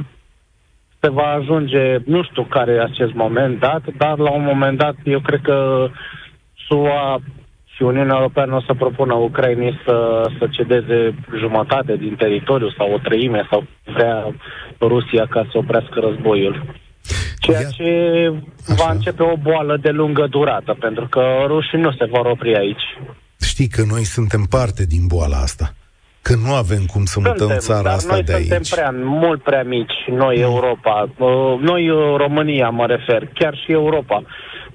se 1.00 1.10
va 1.10 1.26
ajunge, 1.40 1.98
nu 2.04 2.22
știu 2.22 2.44
care 2.44 2.72
e 2.72 2.80
acest 2.80 3.12
moment 3.14 3.60
dat, 3.60 3.82
dar 3.96 4.18
la 4.18 4.30
un 4.30 4.44
moment 4.44 4.78
dat 4.78 4.94
eu 5.04 5.20
cred 5.20 5.40
că 5.42 5.88
SUA 6.68 7.20
și 7.74 7.82
Uniunea 7.82 8.16
Europeană 8.16 8.54
o 8.54 8.60
să 8.60 8.74
propună 8.74 9.14
Ucrainei 9.14 9.80
să, 9.84 10.28
să 10.38 10.46
cedeze 10.50 11.14
jumătate 11.38 11.96
din 11.96 12.14
teritoriu 12.16 12.70
sau 12.78 12.92
o 12.92 12.98
treime 12.98 13.46
sau 13.50 13.64
vrea 13.84 14.34
Rusia 14.80 15.26
ca 15.30 15.46
să 15.50 15.58
oprească 15.58 16.00
războiul. 16.00 16.64
Ceea 17.38 17.62
ce 17.62 17.88
va 18.66 18.90
începe 18.92 19.22
o 19.22 19.36
boală 19.36 19.76
de 19.76 19.90
lungă 19.90 20.26
durată, 20.30 20.76
pentru 20.80 21.06
că 21.10 21.22
rușii 21.46 21.78
nu 21.78 21.92
se 21.92 22.04
vor 22.04 22.26
opri 22.26 22.56
aici. 22.56 22.86
Știi 23.40 23.68
că 23.68 23.82
noi 23.88 24.04
suntem 24.04 24.46
parte 24.50 24.86
din 24.86 25.06
boala 25.06 25.36
asta. 25.36 25.74
Că 26.26 26.34
nu 26.34 26.52
avem 26.54 26.84
cum 26.92 27.04
să 27.04 27.18
mutăm 27.18 27.36
suntem, 27.38 27.58
țara 27.58 27.82
dar 27.82 27.92
asta 27.92 28.12
noi 28.12 28.22
de 28.22 28.32
suntem 28.32 28.56
aici. 28.56 28.70
prea, 28.74 28.90
mult 28.94 29.42
prea 29.42 29.62
mici, 29.62 29.96
noi 30.10 30.36
Europa, 30.50 31.08
uh, 31.18 31.58
noi 31.60 31.88
uh, 31.90 31.98
România 32.16 32.68
mă 32.68 32.86
refer, 32.86 33.30
chiar 33.34 33.54
și 33.64 33.72
Europa. 33.72 34.22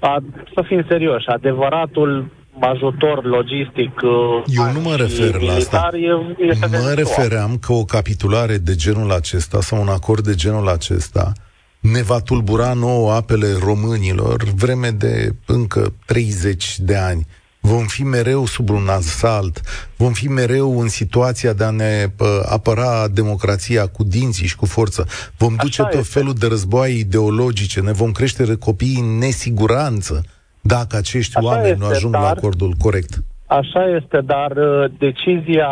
A, 0.00 0.22
să 0.54 0.62
fim 0.66 0.84
serioși, 0.88 1.26
adevăratul 1.26 2.30
ajutor 2.60 3.24
logistic 3.24 3.92
uh, 4.02 4.10
Eu 4.46 4.72
nu 4.72 4.80
mă 4.80 4.90
și 4.90 5.00
refer 5.02 5.32
la 5.32 5.38
militar 5.52 5.84
asta. 5.84 5.96
e- 5.96 6.44
este 6.50 6.66
de 6.66 6.76
Mă 6.76 6.82
ziua. 6.82 6.94
refeream 6.94 7.56
că 7.60 7.72
o 7.72 7.84
capitulare 7.84 8.56
de 8.58 8.74
genul 8.74 9.10
acesta 9.12 9.60
sau 9.60 9.80
un 9.80 9.88
acord 9.88 10.24
de 10.24 10.34
genul 10.34 10.68
acesta 10.68 11.32
ne 11.80 12.02
va 12.02 12.18
tulbura 12.20 12.72
nouă 12.72 13.12
apele 13.12 13.46
românilor 13.64 14.42
vreme 14.56 14.90
de 14.90 15.28
încă 15.46 15.92
30 16.06 16.78
de 16.78 16.96
ani. 16.96 17.26
Vom 17.60 17.84
fi 17.86 18.02
mereu 18.04 18.46
sub 18.46 18.70
un 18.70 18.88
asalt, 18.88 19.60
vom 19.96 20.12
fi 20.12 20.28
mereu 20.28 20.80
în 20.80 20.88
situația 20.88 21.52
de 21.52 21.64
a 21.64 21.70
ne 21.70 22.06
pă, 22.16 22.46
apăra 22.50 23.08
democrația 23.08 23.86
cu 23.86 24.04
dinții 24.04 24.46
și 24.46 24.56
cu 24.56 24.66
forță. 24.66 25.06
Vom 25.38 25.52
Așa 25.52 25.62
duce 25.62 25.82
tot 25.82 25.92
este. 25.92 26.18
felul 26.18 26.34
de 26.34 26.46
războaie 26.46 26.98
ideologice, 26.98 27.80
ne 27.80 27.92
vom 27.92 28.12
crește 28.12 28.56
copiii 28.56 29.00
în 29.00 29.18
nesiguranță 29.18 30.22
dacă 30.60 30.96
acești 30.96 31.36
Așa 31.36 31.46
oameni 31.46 31.78
nu 31.78 31.84
este, 31.84 31.96
ajung 31.96 32.14
la 32.14 32.20
dar- 32.20 32.36
acordul 32.36 32.72
corect. 32.78 33.12
Așa 33.46 33.84
este, 33.96 34.20
dar 34.24 34.50
uh, 34.50 34.90
decizia 34.98 35.68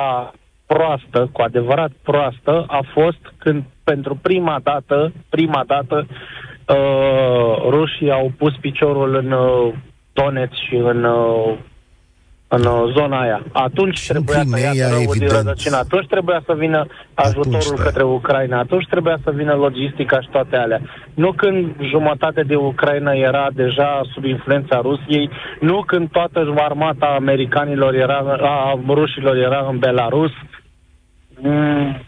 proastă, 0.67 1.29
cu 1.33 1.43
adevărat 1.43 1.91
proastă, 2.03 2.65
a 2.67 2.81
fost 2.95 3.21
când 3.39 3.63
pentru 3.85 4.19
prima 4.23 4.61
dată, 4.63 5.13
prima 5.29 5.65
dată, 5.67 6.07
uh, 6.09 7.69
rușii 7.71 8.11
au 8.11 8.33
pus 8.39 8.53
piciorul 8.61 9.15
în 9.15 9.31
uh, 9.33 9.75
Donetsk 10.13 10.55
și 10.69 10.75
în, 10.75 11.05
uh, 11.05 11.57
în 12.49 12.65
uh, 12.65 12.93
zona 12.97 13.21
aia. 13.21 13.43
Atunci 13.53 13.99
Și 13.99 14.11
în 14.13 14.23
trebuia 14.25 14.43
să 14.59 14.65
ia 14.65 14.71
Crimea, 14.71 14.89
răul 14.89 15.01
din 15.01 15.11
evident. 15.11 15.31
rădăcină, 15.31 15.77
atunci 15.77 16.07
trebuia 16.07 16.43
să 16.47 16.55
vină 16.59 16.87
ajutorul 17.15 17.55
Atunci, 17.55 17.77
da. 17.79 17.83
către 17.83 18.03
Ucraina, 18.03 18.59
atunci 18.59 18.87
trebuia 18.91 19.19
să 19.25 19.31
vină 19.35 19.53
logistica 19.55 20.21
și 20.21 20.29
toate 20.31 20.57
alea. 20.57 20.81
Nu 21.15 21.33
când 21.33 21.75
jumătate 21.91 22.43
de 22.43 22.55
Ucraina 22.55 23.13
era 23.13 23.47
deja 23.55 24.01
sub 24.13 24.25
influența 24.25 24.81
Rusiei, 24.81 25.31
nu 25.61 25.83
când 25.87 26.11
toată 26.11 26.55
armata 26.57 27.07
americanilor 27.19 27.95
era, 27.95 28.19
a 28.41 28.79
rușilor 28.89 29.37
era 29.37 29.67
în 29.71 29.79
Belarus. 29.79 30.31
Mm, 31.41 32.03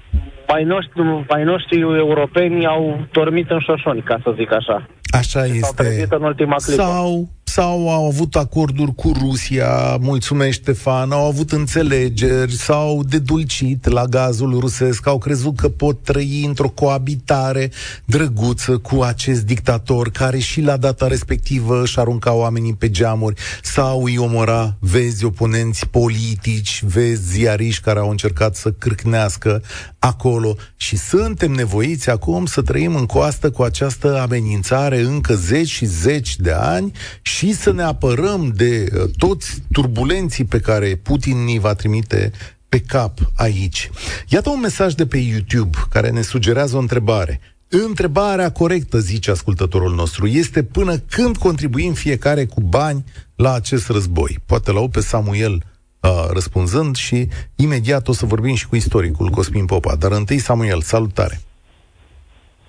Mai 0.48 0.64
noștri, 0.64 1.02
mai 1.28 1.44
noștri 1.44 1.80
europeni 1.80 2.66
au 2.66 2.98
dormit 3.12 3.50
în 3.50 3.58
șoșoni, 3.58 4.02
ca 4.02 4.18
să 4.22 4.32
zic 4.36 4.52
așa. 4.52 4.86
Așa 5.18 5.40
S-au 5.40 5.48
este. 5.54 5.82
trezit 5.82 6.12
în 6.12 6.22
ultima 6.22 6.56
clipă. 6.64 6.82
Sau, 6.82 7.28
sau 7.52 7.90
au 7.90 8.06
avut 8.06 8.36
acorduri 8.36 8.94
cu 8.94 9.12
Rusia, 9.18 9.96
mulțumesc 10.00 10.52
Ștefan, 10.52 11.12
au 11.12 11.26
avut 11.26 11.52
înțelegeri, 11.52 12.52
s-au 12.52 13.02
dedulcit 13.08 13.88
la 13.88 14.04
gazul 14.04 14.58
rusesc, 14.58 15.06
au 15.06 15.18
crezut 15.18 15.56
că 15.56 15.68
pot 15.68 16.02
trăi 16.02 16.44
într-o 16.46 16.68
coabitare 16.68 17.70
drăguță 18.04 18.78
cu 18.78 19.02
acest 19.02 19.44
dictator 19.44 20.10
care 20.10 20.38
și 20.38 20.60
la 20.60 20.76
data 20.76 21.06
respectivă 21.06 21.82
își 21.82 21.98
arunca 21.98 22.32
oamenii 22.32 22.74
pe 22.74 22.90
geamuri. 22.90 23.40
Sau 23.62 24.04
îi 24.04 24.18
omora, 24.18 24.76
vezi 24.78 25.24
oponenți 25.24 25.86
politici, 25.86 26.82
vezi 26.86 27.22
ziariști 27.30 27.82
care 27.82 27.98
au 27.98 28.10
încercat 28.10 28.56
să 28.56 28.70
cârcnească 28.70 29.62
acolo. 29.98 30.56
Și 30.76 30.96
suntem 30.96 31.52
nevoiți 31.52 32.10
acum 32.10 32.46
să 32.46 32.62
trăim 32.62 32.94
în 32.94 33.06
coastă 33.06 33.50
cu 33.50 33.62
această 33.62 34.20
amenințare 34.20 35.00
încă 35.00 35.34
zeci 35.34 35.68
și 35.68 35.84
zeci 35.86 36.36
de 36.36 36.52
ani 36.52 36.92
și 37.22 37.39
să 37.48 37.72
ne 37.72 37.82
apărăm 37.82 38.52
de 38.54 38.88
uh, 38.92 39.10
toți 39.18 39.62
turbulenții 39.72 40.44
pe 40.44 40.60
care 40.60 41.00
Putin 41.02 41.44
ni 41.44 41.58
va 41.58 41.74
trimite 41.74 42.32
pe 42.68 42.80
cap 42.80 43.18
aici. 43.36 43.90
Iată 44.28 44.50
un 44.50 44.60
mesaj 44.60 44.92
de 44.92 45.06
pe 45.06 45.16
YouTube 45.16 45.78
care 45.90 46.10
ne 46.10 46.20
sugerează 46.20 46.76
o 46.76 46.80
întrebare. 46.80 47.40
Întrebarea 47.68 48.52
corectă, 48.52 48.98
zice 48.98 49.30
ascultătorul 49.30 49.94
nostru, 49.94 50.26
este 50.26 50.62
până 50.62 50.96
când 50.96 51.36
contribuim 51.36 51.92
fiecare 51.92 52.44
cu 52.44 52.60
bani 52.60 53.04
la 53.36 53.52
acest 53.52 53.88
război. 53.88 54.38
Poate 54.46 54.72
la 54.72 54.88
pe 54.88 55.00
Samuel 55.00 55.52
uh, 56.00 56.26
răspunzând 56.32 56.96
și 56.96 57.28
imediat 57.56 58.08
o 58.08 58.12
să 58.12 58.26
vorbim 58.26 58.54
și 58.54 58.68
cu 58.68 58.76
istoricul 58.76 59.28
Cosmin 59.28 59.66
Popa. 59.66 59.94
Dar 59.96 60.12
întâi, 60.12 60.38
Samuel, 60.38 60.80
salutare! 60.80 61.40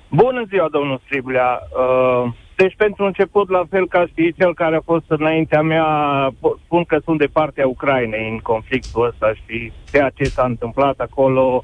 Bună 0.09 0.45
ziua, 0.49 0.67
domnul 0.71 1.01
Striblea. 1.05 1.59
Uh, 1.71 2.33
deci, 2.61 2.75
pentru 2.75 3.05
început, 3.05 3.49
la 3.49 3.63
fel 3.69 3.87
ca 3.87 4.05
și 4.05 4.33
cel 4.37 4.53
care 4.53 4.75
a 4.75 4.81
fost 4.81 5.05
înaintea 5.07 5.61
mea, 5.61 5.87
po- 6.29 6.63
spun 6.63 6.83
că 6.83 6.99
sunt 7.03 7.17
de 7.17 7.29
partea 7.31 7.67
Ucrainei 7.67 8.29
în 8.31 8.37
conflictul 8.37 9.05
ăsta 9.05 9.33
și 9.33 9.71
ceea 9.91 10.09
ce 10.09 10.23
s-a 10.23 10.43
întâmplat 10.43 10.99
acolo 10.99 11.63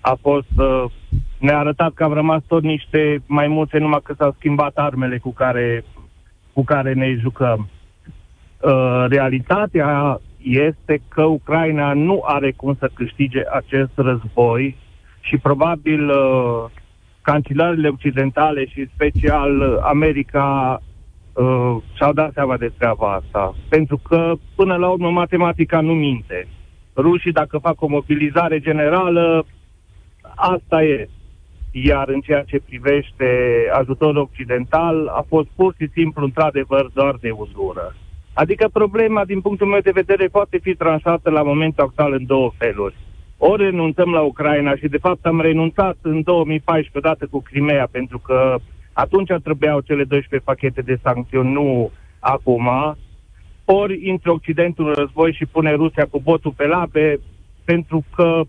a 0.00 0.18
fost... 0.20 0.56
Uh, 0.56 0.84
ne-a 1.38 1.58
arătat 1.58 1.92
că 1.94 2.04
am 2.04 2.12
rămas 2.12 2.42
tot 2.46 2.62
niște 2.62 3.22
maimuțe, 3.26 3.78
numai 3.78 4.00
că 4.02 4.14
s-au 4.18 4.34
schimbat 4.38 4.76
armele 4.76 5.18
cu 5.18 5.32
care, 5.32 5.84
cu 6.52 6.64
care 6.64 6.92
ne 6.92 7.16
jucăm. 7.20 7.68
Uh, 8.60 9.04
realitatea 9.08 10.20
este 10.42 11.02
că 11.08 11.22
Ucraina 11.22 11.92
nu 11.92 12.22
are 12.26 12.52
cum 12.52 12.76
să 12.78 12.90
câștige 12.94 13.42
acest 13.52 13.92
război 13.94 14.76
și 15.20 15.36
probabil 15.36 16.10
uh, 17.24 17.32
cancelarele 17.32 17.88
occidentale 17.88 18.66
și 18.66 18.88
special 18.94 19.60
uh, 19.60 19.78
America 19.82 20.80
uh, 21.32 21.76
și-au 21.96 22.12
dat 22.12 22.32
seama 22.32 22.56
de 22.56 22.72
treaba 22.78 23.12
asta. 23.12 23.54
Pentru 23.68 24.00
că, 24.08 24.32
până 24.54 24.76
la 24.76 24.88
urmă, 24.88 25.10
matematica 25.10 25.80
nu 25.80 25.92
minte. 25.94 26.48
Rușii, 26.96 27.32
dacă 27.32 27.58
fac 27.58 27.82
o 27.82 27.86
mobilizare 27.86 28.60
generală, 28.60 29.46
asta 30.34 30.84
e. 30.84 31.08
Iar 31.72 32.08
în 32.08 32.20
ceea 32.20 32.42
ce 32.42 32.60
privește 32.66 33.26
ajutorul 33.72 34.28
occidental, 34.30 35.06
a 35.06 35.24
fost 35.28 35.48
pur 35.56 35.74
și 35.78 35.88
simplu, 35.92 36.24
într-adevăr, 36.24 36.90
doar 36.94 37.16
de 37.20 37.30
uzură. 37.30 37.96
Adică 38.34 38.68
problema, 38.72 39.24
din 39.24 39.40
punctul 39.40 39.66
meu 39.66 39.80
de 39.80 39.90
vedere, 39.90 40.26
poate 40.26 40.58
fi 40.62 40.74
tranșată 40.74 41.30
la 41.30 41.42
momentul 41.42 41.84
actual 41.84 42.12
în 42.12 42.26
două 42.26 42.52
feluri. 42.58 42.94
Ori 43.46 43.62
renunțăm 43.62 44.10
la 44.10 44.20
Ucraina 44.20 44.76
și, 44.76 44.88
de 44.88 44.96
fapt, 44.96 45.26
am 45.26 45.40
renunțat 45.40 45.96
în 46.02 46.22
2014 46.22 46.98
odată 46.98 47.26
cu 47.30 47.40
Crimea, 47.40 47.88
pentru 47.90 48.18
că 48.18 48.56
atunci 48.92 49.32
trebuiau 49.42 49.80
cele 49.80 50.04
12 50.04 50.50
pachete 50.50 50.80
de 50.80 50.98
sancțiuni, 51.02 51.52
nu 51.52 51.90
acum. 52.18 52.68
Ori 53.64 54.08
intră 54.08 54.32
Occidentul 54.32 54.86
în 54.88 54.94
război 54.94 55.32
și 55.32 55.46
pune 55.46 55.72
Rusia 55.72 56.06
cu 56.10 56.20
botul 56.20 56.52
pe 56.56 56.66
labe, 56.66 57.20
pentru 57.64 58.04
că 58.14 58.40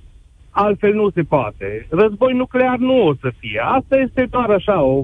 altfel 0.49 0.93
nu 0.93 1.09
se 1.09 1.21
poate. 1.21 1.87
Război 1.89 2.33
nuclear 2.33 2.77
nu 2.77 3.05
o 3.07 3.13
să 3.15 3.31
fie. 3.39 3.61
Asta 3.63 3.95
este 3.97 4.27
doar 4.29 4.49
așa 4.49 4.81
o 4.81 5.03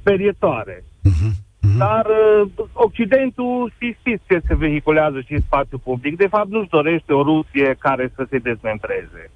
sperietoare. 0.00 0.84
Uh-huh. 0.84 1.45
Dar 1.78 2.06
uh, 2.06 2.48
Occidentul, 2.72 3.72
și 3.78 3.96
știți 4.00 4.22
ce 4.28 4.40
se 4.46 4.54
vehiculează 4.54 5.20
și 5.20 5.32
în 5.32 5.40
spațiu 5.40 5.78
public, 5.78 6.16
de 6.16 6.26
fapt 6.26 6.48
nu-și 6.48 6.68
dorește 6.68 7.12
o 7.12 7.22
Rusie 7.22 7.76
care 7.78 8.12
să 8.14 8.26
se 8.30 8.38
dezmembreze. 8.38 9.30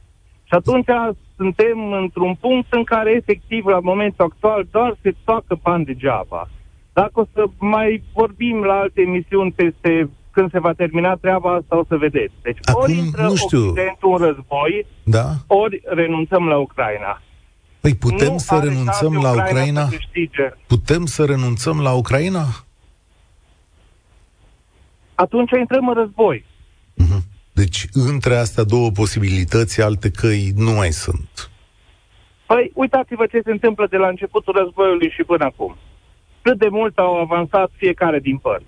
Și 0.45 0.55
atunci 0.55 0.90
suntem 1.37 1.93
într-un 1.93 2.35
punct 2.40 2.73
în 2.73 2.85
care, 2.85 3.11
efectiv, 3.11 3.66
la 3.66 3.81
momentul 3.81 4.25
actual, 4.25 4.66
doar 4.71 4.97
se 5.03 5.14
toacă 5.25 5.59
bani 5.62 5.85
degeaba. 5.85 6.49
Dacă 6.93 7.21
o 7.21 7.25
să 7.33 7.45
mai 7.59 8.03
vorbim 8.14 8.62
la 8.62 8.75
alte 8.75 9.01
emisiuni 9.01 9.53
peste 9.53 10.11
când 10.31 10.51
se 10.51 10.61
va 10.61 10.73
termina 10.73 11.14
treaba 11.14 11.55
asta, 11.55 11.79
o 11.79 11.85
să 11.88 11.97
vedeți. 11.97 12.33
Deci 12.43 12.59
Acum, 12.62 12.83
ori 12.83 12.93
intră 12.93 13.23
nu 13.23 13.35
știu. 13.35 13.59
Occidentul 13.59 14.11
în 14.12 14.27
război, 14.27 14.87
Da? 15.05 15.27
ori 15.47 15.81
renunțăm 15.85 16.47
la 16.47 16.57
Ucraina. 16.57 17.23
Păi 17.81 17.95
putem 17.95 18.33
nu 18.33 18.38
să 18.38 18.55
are 18.55 18.69
renunțăm 18.69 19.12
șanse 19.12 19.27
la 19.27 19.43
Ucraina? 19.43 19.88
Să 19.88 19.97
câștige. 19.97 20.49
Putem 20.66 21.07
să 21.07 21.25
renunțăm 21.25 21.81
la 21.81 21.93
Ucraina? 21.93 22.45
Atunci 25.14 25.51
intrăm 25.59 25.88
în 25.88 25.95
război. 25.95 26.45
Mhm. 26.95 27.23
Deci, 27.53 27.87
între 27.93 28.37
astea 28.37 28.64
două 28.64 28.90
posibilități, 28.90 29.83
alte 29.83 30.11
căi 30.11 30.53
nu 30.57 30.71
mai 30.71 30.93
sunt. 30.93 31.51
Păi, 32.47 32.71
uitați-vă 32.75 33.27
ce 33.27 33.40
se 33.45 33.51
întâmplă 33.51 33.87
de 33.90 33.97
la 33.97 34.09
începutul 34.09 34.55
războiului 34.62 35.11
și 35.11 35.23
până 35.23 35.45
acum. 35.45 35.77
Cât 36.43 36.59
de 36.59 36.69
mult 36.71 36.99
au 36.99 37.21
avansat 37.21 37.71
fiecare 37.77 38.19
din 38.19 38.37
părți. 38.37 38.66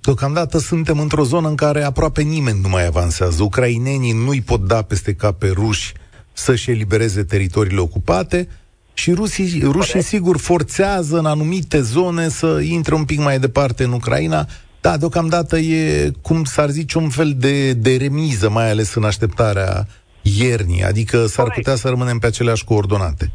Deocamdată 0.00 0.58
suntem 0.58 0.98
într-o 0.98 1.22
zonă 1.22 1.48
în 1.48 1.56
care 1.56 1.82
aproape 1.82 2.22
nimeni 2.22 2.60
nu 2.60 2.68
mai 2.68 2.86
avansează. 2.86 3.42
Ucrainenii 3.42 4.12
nu-i 4.12 4.42
pot 4.42 4.60
da 4.60 4.82
peste 4.82 5.14
cap 5.14 5.38
pe 5.38 5.48
ruși 5.48 5.92
să-și 6.36 6.70
elibereze 6.70 7.22
teritoriile 7.24 7.80
ocupate 7.80 8.48
și 8.94 9.12
rusii, 9.12 9.60
rușii 9.62 10.02
sigur 10.02 10.38
forțează 10.38 11.18
în 11.18 11.26
anumite 11.26 11.80
zone 11.80 12.28
să 12.28 12.60
intre 12.60 12.94
un 12.94 13.04
pic 13.04 13.18
mai 13.18 13.38
departe 13.38 13.84
în 13.84 13.92
Ucraina. 13.92 14.46
Da, 14.80 14.96
deocamdată 14.96 15.58
e, 15.58 16.10
cum 16.22 16.44
s-ar 16.44 16.68
zice, 16.70 16.98
un 16.98 17.08
fel 17.08 17.34
de, 17.36 17.72
de 17.72 17.96
remiză, 17.96 18.50
mai 18.50 18.70
ales 18.70 18.94
în 18.94 19.04
așteptarea 19.04 19.86
iernii, 20.22 20.82
adică 20.84 21.26
s-ar 21.26 21.44
Corect. 21.44 21.54
putea 21.54 21.74
să 21.74 21.88
rămânem 21.88 22.18
pe 22.18 22.26
aceleași 22.26 22.64
coordonate. 22.64 23.30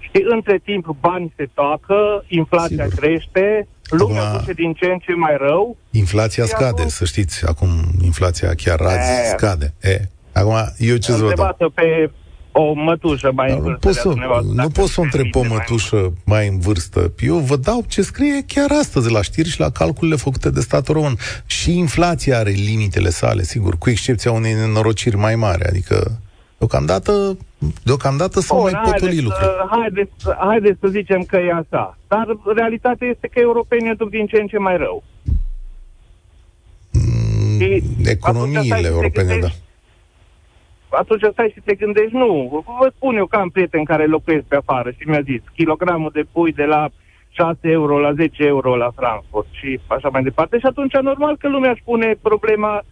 Și 0.00 0.24
între 0.34 0.60
timp 0.64 0.96
bani 1.00 1.32
se 1.36 1.48
toacă, 1.54 2.24
inflația 2.28 2.84
Sigur. 2.84 2.98
crește, 2.98 3.68
lumea 3.90 4.22
Acum- 4.22 4.38
duce 4.38 4.52
din 4.52 4.72
ce 4.72 4.84
în 4.86 4.98
ce 4.98 5.12
mai 5.14 5.36
rău. 5.38 5.76
Inflația 5.90 6.44
Și 6.44 6.50
scade, 6.50 6.80
acum- 6.82 6.88
să 6.88 7.04
știți, 7.04 7.46
acum 7.46 7.68
inflația 8.02 8.54
chiar 8.54 8.80
azi 8.80 9.10
E. 9.10 9.28
scade. 9.36 9.74
E. 9.80 10.00
Acum, 10.32 10.54
eu 10.78 10.96
ce 10.96 11.12
să 11.12 11.22
vă 11.22 11.32
dau? 11.36 11.70
pe 11.74 12.10
o 12.52 12.72
mătușă 12.72 13.30
mai 13.34 13.50
în 13.50 13.60
vârstă. 13.60 13.72
Nu 13.72 13.78
pot 13.78 13.94
să, 13.94 14.52
nu 14.54 14.68
pot 14.68 14.86
să 14.86 15.00
o 15.00 15.02
întreb 15.02 15.30
pe 15.30 15.38
o 15.38 15.44
mătușă 15.48 15.96
mai, 15.96 16.12
mai 16.24 16.48
în 16.48 16.58
vârstă. 16.58 17.12
Eu 17.18 17.36
vă 17.36 17.56
dau 17.56 17.84
ce 17.88 18.02
scrie 18.02 18.44
chiar 18.46 18.70
astăzi 18.80 19.12
la 19.12 19.22
știri 19.22 19.48
și 19.48 19.60
la 19.60 19.70
calculele 19.70 20.16
făcute 20.16 20.50
de 20.50 20.60
statul 20.60 20.94
român. 20.94 21.16
Și 21.46 21.78
inflația 21.78 22.38
are 22.38 22.50
limitele 22.50 23.08
sale, 23.08 23.42
sigur, 23.42 23.78
cu 23.78 23.90
excepția 23.90 24.32
unei 24.32 24.52
nenorociri 24.52 25.16
mai 25.16 25.34
mari. 25.34 25.64
Adică, 25.64 26.20
deocamdată, 26.58 27.36
deocamdată 27.82 28.40
s-au 28.40 28.62
mai 28.62 28.80
potoli 28.84 29.22
lucruri. 29.22 29.50
Haideți, 29.70 30.12
haideți 30.38 30.78
să 30.80 30.88
zicem 30.88 31.22
că 31.22 31.36
e 31.36 31.52
așa. 31.52 31.98
Dar 32.08 32.26
realitatea 32.54 33.08
este 33.08 33.28
că 33.32 33.40
europenii 33.40 33.94
duc 33.96 34.10
din 34.10 34.26
ce 34.26 34.36
în 34.40 34.46
ce 34.46 34.58
mai 34.58 34.76
rău. 34.76 35.02
Mm, 36.92 37.60
economiile 38.04 38.86
europene, 38.88 39.38
da 39.40 39.48
atunci 40.90 41.32
stai 41.32 41.52
și 41.54 41.62
te 41.64 41.74
gândești, 41.74 42.16
nu, 42.16 42.64
vă 42.80 42.92
spun 42.96 43.16
eu 43.16 43.26
că 43.26 43.36
am 43.36 43.48
prieten 43.48 43.84
care 43.84 44.06
locuiesc 44.06 44.44
pe 44.44 44.56
afară 44.56 44.90
și 44.90 45.08
mi-a 45.08 45.20
zis, 45.20 45.40
kilogramul 45.54 46.10
de 46.12 46.24
pui 46.32 46.52
de 46.52 46.64
la 46.64 46.88
6 47.28 47.58
euro 47.62 47.98
la 47.98 48.12
10 48.12 48.44
euro 48.44 48.76
la 48.76 48.90
Frankfurt 48.96 49.48
și 49.50 49.80
așa 49.86 50.08
mai 50.08 50.22
departe. 50.22 50.58
Și 50.58 50.66
atunci 50.66 50.92
normal 50.92 51.36
că 51.36 51.48
lumea 51.48 51.70
își 51.70 51.82
pune 51.84 52.16
problema, 52.22 52.82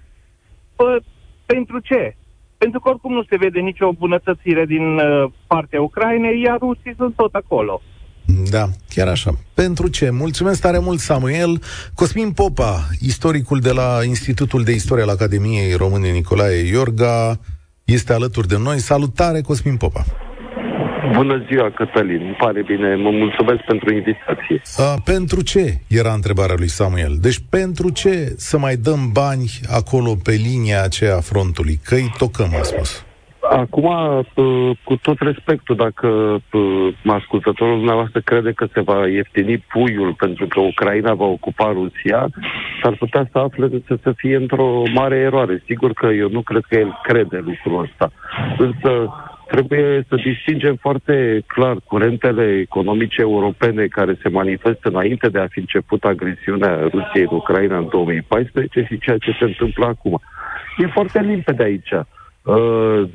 pă, 0.77 0.99
pentru 1.47 1.79
ce? 1.79 2.17
Pentru 2.59 2.81
că 2.81 2.89
oricum 2.89 3.13
nu 3.13 3.23
se 3.23 3.37
vede 3.37 3.61
nicio 3.61 3.93
bunătățire 3.93 4.65
din 4.65 4.99
uh, 4.99 5.31
partea 5.47 5.81
Ucrainei, 5.81 6.41
iar 6.41 6.59
rusii 6.59 6.95
sunt 6.97 7.15
tot 7.15 7.35
acolo. 7.35 7.83
Da, 8.51 8.69
chiar 8.89 9.09
așa. 9.09 9.31
Pentru 9.55 9.89
ce? 9.89 10.11
Mulțumesc 10.11 10.61
tare 10.61 10.79
mult, 10.79 10.99
Samuel. 10.99 11.63
Cosmin 11.95 12.31
Popa, 12.31 12.89
istoricul 13.01 13.61
de 13.61 13.73
la 13.73 13.99
Institutul 14.05 14.63
de 14.63 14.73
Istorie 14.73 15.03
al 15.03 15.09
Academiei 15.09 15.75
Române 15.75 16.11
Nicolae 16.11 16.69
Iorga, 16.69 17.39
este 17.93 18.13
alături 18.13 18.49
de 18.49 18.59
noi. 18.59 18.79
Salutare, 18.79 19.41
Cosmin 19.41 19.77
Popa! 19.77 20.05
Bună 21.13 21.45
ziua, 21.49 21.71
Cătălin. 21.71 22.21
Îmi 22.21 22.37
pare 22.39 22.63
bine. 22.63 22.95
Mă 22.95 23.11
mulțumesc 23.11 23.61
pentru 23.65 23.95
invitație. 23.95 24.63
A, 24.77 25.01
pentru 25.05 25.43
ce? 25.43 25.81
Era 25.87 26.13
întrebarea 26.13 26.55
lui 26.59 26.69
Samuel. 26.69 27.17
Deci 27.21 27.41
pentru 27.51 27.91
ce 27.91 28.35
să 28.37 28.59
mai 28.59 28.77
dăm 28.77 29.11
bani 29.13 29.51
acolo 29.69 30.17
pe 30.23 30.33
linia 30.33 30.83
aceea 30.83 31.21
frontului? 31.21 31.81
Că-i 31.85 32.13
tocăm, 32.19 32.55
a 32.61 32.63
spus. 32.63 33.07
Acum, 33.51 33.91
cu 34.85 34.97
tot 34.97 35.19
respectul, 35.19 35.77
dacă 35.77 36.41
ascultătorul 37.07 37.77
dumneavoastră 37.77 38.21
crede 38.21 38.53
că 38.53 38.67
se 38.73 38.81
va 38.81 39.07
ieftini 39.07 39.59
puiul 39.59 40.15
pentru 40.15 40.47
că 40.47 40.61
Ucraina 40.61 41.15
va 41.15 41.25
ocupa 41.25 41.73
Rusia, 41.73 42.29
s-ar 42.83 42.97
putea 42.97 43.29
să 43.33 43.39
afle 43.39 43.69
să, 43.87 43.99
să 44.03 44.13
fie 44.17 44.37
într-o 44.37 44.83
mare 44.95 45.17
eroare. 45.17 45.63
Sigur 45.67 45.93
că 45.93 46.07
eu 46.07 46.29
nu 46.29 46.41
cred 46.41 46.63
că 46.69 46.79
el 46.79 46.99
crede 47.03 47.43
lucrul 47.45 47.83
ăsta. 47.83 48.13
Însă 48.59 49.13
trebuie 49.51 50.05
să 50.09 50.15
distingem 50.15 50.75
foarte 50.75 51.45
clar 51.47 51.77
curentele 51.85 52.59
economice 52.59 53.21
europene 53.21 53.87
care 53.87 54.19
se 54.23 54.29
manifestă 54.29 54.89
înainte 54.89 55.29
de 55.29 55.39
a 55.39 55.47
fi 55.47 55.59
început 55.59 56.05
agresiunea 56.05 56.79
Rusiei 56.81 57.27
în 57.31 57.37
Ucraina 57.37 57.79
în 57.79 57.89
2014 57.91 58.87
și 58.89 58.99
ceea 58.99 59.19
ce 59.19 59.37
se 59.39 59.45
întâmplă 59.45 59.87
acum. 59.87 60.21
E 60.79 60.87
foarte 60.87 61.21
limpede 61.21 61.63
aici 61.63 61.93
Uh, 61.93 62.18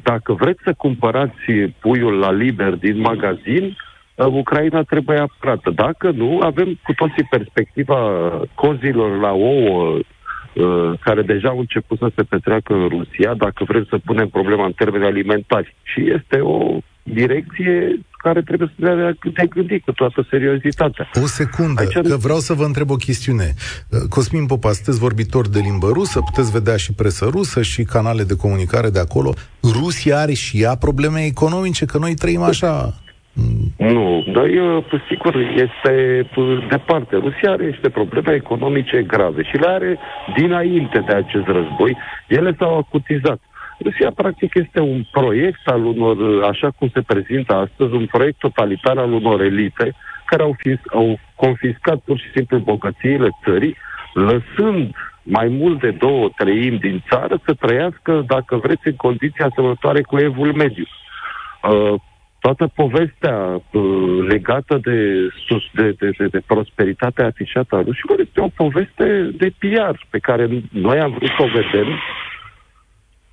dacă 0.04 0.34
vreți 0.34 0.60
să 0.64 0.74
cumpărați 0.78 1.52
puiul 1.80 2.14
la 2.14 2.32
liber 2.32 2.74
din 2.76 3.00
magazin, 3.00 3.78
uh, 4.16 4.26
Ucraina 4.26 4.84
trebuie 4.84 5.18
apărată. 5.18 5.70
Dacă 5.70 6.12
nu, 6.12 6.40
avem 6.40 6.80
cu 6.84 6.94
toții 6.94 7.28
perspectiva 7.30 8.32
cozilor 8.56 9.20
la 9.20 9.32
ouă 9.32 10.00
uh, 10.54 10.92
care 11.00 11.22
deja 11.22 11.50
au 11.50 11.60
început 11.60 11.98
să 11.98 12.12
se 12.16 12.24
petreacă 12.24 12.74
în 12.74 12.88
Rusia, 12.88 13.34
dacă 13.34 13.64
vrem 13.64 13.86
să 13.90 13.98
punem 14.06 14.28
problema 14.28 14.66
în 14.66 14.72
termeni 14.72 15.06
alimentari. 15.06 15.76
Și 15.84 16.12
este 16.12 16.40
o 16.40 16.78
direcție 17.04 18.00
care 18.24 18.42
trebuie 18.42 18.72
să 18.76 18.82
dea 18.86 18.96
de 19.34 19.46
gândit 19.50 19.84
cu 19.84 19.92
toată 19.92 20.28
seriozitatea. 20.30 21.10
O 21.24 21.26
secundă, 21.26 21.82
Aici... 21.82 22.08
că 22.10 22.16
vreau 22.18 22.38
să 22.38 22.54
vă 22.54 22.64
întreb 22.64 22.90
o 22.90 22.96
chestiune. 22.96 23.48
Cosmin 24.10 24.46
Popa, 24.46 24.72
sunteți 24.72 25.00
vorbitor 25.00 25.48
de 25.48 25.60
limbă 25.60 25.90
rusă, 25.94 26.20
puteți 26.20 26.52
vedea 26.52 26.78
și 26.78 26.94
presă 26.94 27.26
rusă 27.32 27.62
și 27.62 27.84
canale 27.84 28.24
de 28.24 28.36
comunicare 28.36 28.90
de 28.90 29.00
acolo. 29.00 29.34
Rusia 29.82 30.20
are 30.20 30.34
și 30.34 30.62
ea 30.62 30.76
probleme 30.76 31.22
economice, 31.26 31.86
că 31.86 31.98
noi 31.98 32.14
trăim 32.14 32.42
așa... 32.42 32.94
Nu, 33.78 34.24
dar 34.34 34.46
eu, 34.46 34.86
sigur, 35.10 35.36
este 35.66 35.94
departe. 36.70 37.16
Rusia 37.16 37.52
are 37.52 37.66
niște 37.66 37.90
probleme 37.90 38.34
economice 38.34 39.04
grave 39.04 39.44
și 39.44 39.56
le 39.58 39.68
are 39.68 40.00
dinainte 40.38 41.04
de 41.08 41.14
acest 41.14 41.48
război. 41.48 41.98
Ele 42.28 42.56
s-au 42.60 42.78
acutizat. 42.78 43.40
Rusia, 43.84 44.12
practic, 44.16 44.56
este 44.56 44.80
un 44.80 45.04
proiect 45.12 45.68
al 45.68 45.86
unor, 45.86 46.44
așa 46.44 46.70
cum 46.70 46.90
se 46.94 47.02
prezintă 47.02 47.54
astăzi, 47.54 47.94
un 47.94 48.06
proiect 48.06 48.40
totalitar 48.40 48.98
al 48.98 49.12
unor 49.12 49.42
elite 49.42 49.96
care 50.26 50.44
au, 50.44 50.56
fi, 50.58 50.80
au 50.94 51.20
confiscat 51.36 52.00
pur 52.06 52.18
și 52.18 52.32
simplu 52.36 52.58
bogățiile 52.58 53.30
țării, 53.44 53.76
lăsând 54.14 54.96
mai 55.24 55.48
mult 55.48 55.80
de 55.80 55.92
două 55.92 56.30
treimi 56.36 56.80
din 56.80 57.04
țară 57.10 57.42
să 57.46 57.54
trăiască, 57.54 58.24
dacă 58.28 58.56
vreți, 58.56 58.88
în 58.88 58.96
condiții 58.96 59.44
asemănătoare 59.44 60.02
cu 60.02 60.18
evul 60.18 60.54
mediu. 60.54 60.86
Uh, 61.64 61.94
toată 62.40 62.72
povestea 62.76 63.38
uh, 63.72 64.26
legată 64.28 64.80
de, 64.84 65.28
sus, 65.48 65.64
de, 65.74 65.96
de, 66.00 66.10
de, 66.18 66.26
de 66.28 66.42
prosperitatea 66.46 67.26
afișată 67.26 67.76
a 67.76 67.82
rușilor 67.82 68.20
este 68.20 68.42
o 68.42 68.48
poveste 68.48 69.30
de 69.38 69.54
PR 69.60 69.96
pe 70.10 70.20
care 70.20 70.50
noi 70.72 71.00
am 71.00 71.12
vrut 71.12 71.30
să 71.30 71.42
o 71.44 71.48
vedem 71.60 71.88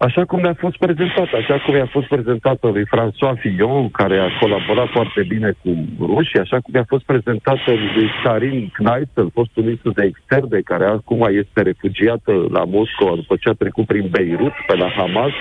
așa 0.06 0.24
cum 0.24 0.40
ne-a 0.40 0.54
fost 0.64 0.76
prezentată, 0.76 1.36
așa 1.36 1.58
cum 1.64 1.74
i-a 1.74 1.90
fost 1.96 2.06
prezentată 2.06 2.66
lui 2.68 2.84
François 2.92 3.36
Fillon, 3.38 3.90
care 3.90 4.18
a 4.18 4.38
colaborat 4.40 4.88
foarte 4.88 5.22
bine 5.28 5.50
cu 5.62 5.70
rușii, 5.98 6.38
așa 6.38 6.58
cum 6.60 6.74
i-a 6.74 6.84
fost 6.88 7.04
prezentată 7.04 7.70
lui 7.94 8.08
Karin 8.22 8.68
Kneissel, 8.72 9.30
fostul 9.34 9.62
ministru 9.62 9.90
de 9.90 10.04
externe, 10.04 10.60
care 10.60 10.84
acum 10.84 11.20
este 11.42 11.62
refugiată 11.62 12.32
la 12.50 12.64
Moscova 12.64 13.14
după 13.14 13.36
ce 13.40 13.48
a 13.48 13.52
trecut 13.52 13.86
prin 13.86 14.06
Beirut, 14.10 14.52
pe 14.66 14.74
la 14.76 14.88
Hamas, 14.96 15.34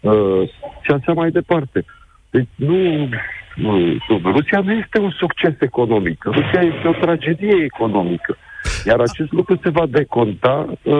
uh, 0.00 0.48
și 0.84 0.90
așa 0.90 1.12
mai 1.12 1.30
departe. 1.30 1.84
Deci 2.30 2.48
nu, 2.54 3.08
nu, 3.54 3.98
Rusia 4.36 4.60
nu 4.60 4.72
este 4.72 4.98
un 5.00 5.10
succes 5.10 5.54
economic. 5.60 6.24
Rusia 6.24 6.60
este 6.60 6.88
o 6.88 6.92
tragedie 6.92 7.56
economică. 7.64 8.36
Iar 8.86 9.00
acest 9.00 9.32
lucru 9.32 9.58
se 9.62 9.70
va 9.70 9.86
deconta 9.86 10.66
uh, 10.82 10.94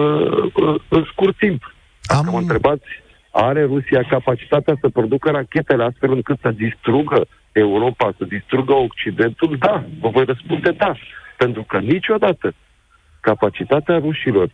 uh, 0.53 0.75
în 0.87 1.03
scurt 1.11 1.37
timp. 1.37 1.74
Dacă 2.07 2.23
Am... 2.25 2.33
mă 2.33 2.39
întrebați, 2.39 2.85
are 3.31 3.63
Rusia 3.63 4.03
capacitatea 4.09 4.77
să 4.81 4.89
producă 4.89 5.29
rachetele 5.29 5.83
astfel 5.83 6.11
încât 6.11 6.37
să 6.41 6.51
distrugă 6.51 7.27
Europa, 7.51 8.13
să 8.17 8.25
distrugă 8.25 8.73
Occidentul? 8.73 9.55
Da, 9.59 9.83
vă 9.99 10.09
voi 10.09 10.25
răspunde 10.25 10.71
da. 10.71 10.93
Pentru 11.37 11.63
că 11.63 11.77
niciodată 11.77 12.53
capacitatea 13.19 13.97
rușilor 13.97 14.49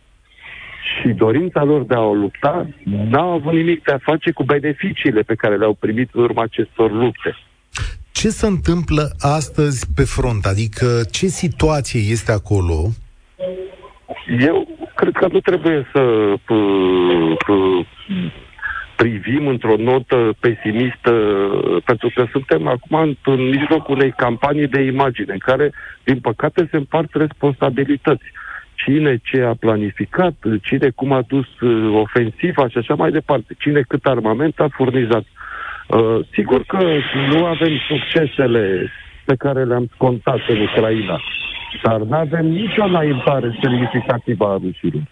și 0.82 1.08
dorința 1.08 1.62
lor 1.62 1.82
de 1.84 1.94
a 1.94 2.00
o 2.00 2.14
lupta 2.14 2.66
n-au 2.84 3.32
avut 3.32 3.52
nimic 3.52 3.82
de 3.84 3.92
a 3.92 3.98
face 3.98 4.30
cu 4.30 4.42
beneficiile 4.42 5.20
pe 5.20 5.34
care 5.34 5.56
le-au 5.56 5.74
primit 5.74 6.08
în 6.12 6.22
urma 6.22 6.42
acestor 6.42 6.92
lupte. 6.92 7.36
Ce 8.12 8.28
se 8.28 8.46
întâmplă 8.46 9.10
astăzi 9.18 9.86
pe 9.94 10.04
front? 10.04 10.44
Adică 10.44 10.86
ce 11.10 11.26
situație 11.26 12.00
este 12.00 12.32
acolo? 12.32 12.88
Eu 14.38 14.68
cred 14.94 15.12
că 15.12 15.28
nu 15.32 15.40
trebuie 15.40 15.86
să 15.92 16.32
p- 16.36 17.36
p- 17.44 17.86
privim 18.96 19.46
într-o 19.46 19.76
notă 19.76 20.34
pesimistă, 20.40 21.12
pentru 21.84 22.10
că 22.14 22.26
suntem 22.30 22.66
acum 22.66 23.16
în 23.24 23.48
mijlocul 23.48 23.94
unei 23.94 24.12
campanii 24.16 24.66
de 24.66 24.80
imagine, 24.80 25.32
în 25.32 25.38
care, 25.38 25.72
din 26.04 26.18
păcate, 26.20 26.68
se 26.70 26.76
împart 26.76 27.14
responsabilități. 27.14 28.24
Cine 28.74 29.20
ce 29.24 29.42
a 29.42 29.54
planificat, 29.54 30.34
cine 30.62 30.90
cum 30.90 31.12
a 31.12 31.22
dus 31.28 31.60
uh, 31.60 31.94
ofensiva 31.94 32.68
și 32.68 32.78
așa 32.78 32.94
mai 32.94 33.10
departe, 33.10 33.54
cine 33.58 33.80
cât 33.88 34.04
armament 34.06 34.60
a 34.60 34.68
furnizat. 34.70 35.24
Uh, 35.86 36.18
sigur 36.32 36.62
că 36.66 36.78
nu 37.28 37.44
avem 37.44 37.72
succesele 37.88 38.92
pe 39.24 39.34
care 39.36 39.64
le-am 39.64 39.90
contat 39.96 40.40
în 40.48 40.60
Ucraina. 40.60 41.20
Dar 41.82 42.00
nu 42.00 42.16
avem 42.16 42.46
nicio 42.46 42.84
înaintare 42.84 43.58
semnificativă 43.62 44.46
a 44.46 44.58
rușilor. 44.62 45.02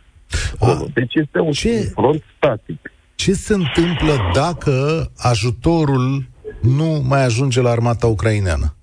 Deci 0.95 1.15
este 1.15 1.39
un 1.39 1.51
ce, 1.51 1.91
front 1.95 2.23
static. 2.37 2.93
Ce 3.15 3.33
se 3.33 3.55
întâmplă 3.55 4.13
dacă 4.35 4.73
ajutorul 5.17 6.23
nu 6.63 7.03
mai 7.09 7.25
ajunge 7.25 7.61
la 7.61 7.71
armata 7.71 8.07
ucraineană? 8.07 8.75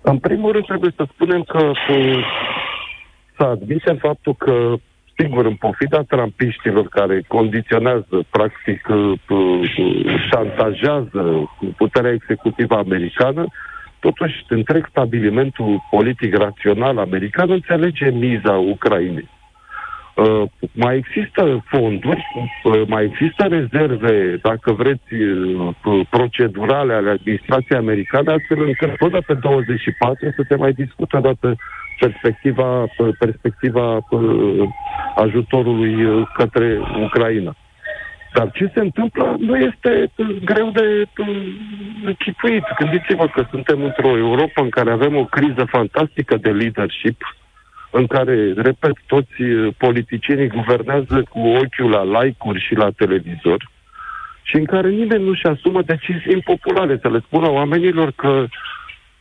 În 0.00 0.18
primul 0.18 0.52
rând 0.52 0.64
trebuie 0.64 0.92
să 0.96 1.06
spunem 1.12 1.42
că 1.42 1.70
să 3.36 3.42
admitem 3.44 3.96
faptul 3.96 4.34
că 4.34 4.74
sigur, 5.16 5.44
în 5.44 5.54
pofida 5.54 6.02
trampiștilor 6.02 6.88
care 6.88 7.24
condiționează, 7.28 8.24
practic, 8.30 8.86
șantajează 10.30 11.50
puterea 11.76 12.12
executivă 12.12 12.74
americană, 12.74 13.46
Totuși, 14.06 14.44
întreg 14.48 14.86
stabilimentul 14.90 15.82
politic 15.90 16.36
rațional 16.36 16.98
american 16.98 17.50
înțelege 17.50 18.10
miza 18.10 18.52
Ucrainei. 18.52 19.28
Uh, 20.14 20.42
mai 20.72 20.96
există 20.96 21.64
fonduri, 21.66 22.24
uh, 22.64 22.82
mai 22.86 23.04
există 23.04 23.46
rezerve, 23.46 24.38
dacă 24.42 24.72
vreți, 24.72 25.14
uh, 25.14 26.06
procedurale 26.10 26.92
ale 26.92 27.10
administrației 27.10 27.78
americane, 27.78 28.32
astfel 28.32 28.62
încât 28.62 28.96
până 28.96 29.20
pe 29.26 29.34
24 29.34 30.32
să 30.36 30.44
se 30.48 30.54
mai 30.54 30.72
discută 30.72 31.18
dată 31.22 31.56
perspectiva, 31.98 32.86
perspectiva 33.18 34.06
uh, 34.10 34.68
ajutorului 35.16 36.04
uh, 36.04 36.28
către 36.36 36.78
Ucraina. 37.04 37.54
Dar 38.34 38.50
ce 38.50 38.70
se 38.74 38.80
întâmplă 38.80 39.36
nu 39.38 39.56
este 39.56 40.10
greu 40.44 40.70
de 40.70 41.04
închipuit. 42.04 42.64
Gândiți-vă 42.78 43.26
că 43.26 43.46
suntem 43.50 43.82
într-o 43.84 44.16
Europa 44.16 44.62
în 44.62 44.68
care 44.68 44.90
avem 44.90 45.16
o 45.16 45.24
criză 45.24 45.64
fantastică 45.70 46.36
de 46.36 46.50
leadership, 46.50 47.36
în 47.90 48.06
care, 48.06 48.52
repet, 48.56 48.96
toți 49.06 49.42
uh, 49.42 49.74
politicienii 49.78 50.48
guvernează 50.48 51.22
cu 51.28 51.38
ochiul 51.38 51.90
la 51.90 52.22
like-uri 52.22 52.60
și 52.60 52.74
la 52.74 52.90
televizor 52.90 53.70
și 54.42 54.56
în 54.56 54.64
care 54.64 54.90
nimeni 54.90 55.24
nu-și 55.24 55.46
asumă 55.46 55.82
decizii 55.82 56.32
impopulare, 56.32 56.98
să 57.02 57.08
le 57.08 57.18
spună 57.26 57.50
oamenilor 57.50 58.12
că, 58.16 58.46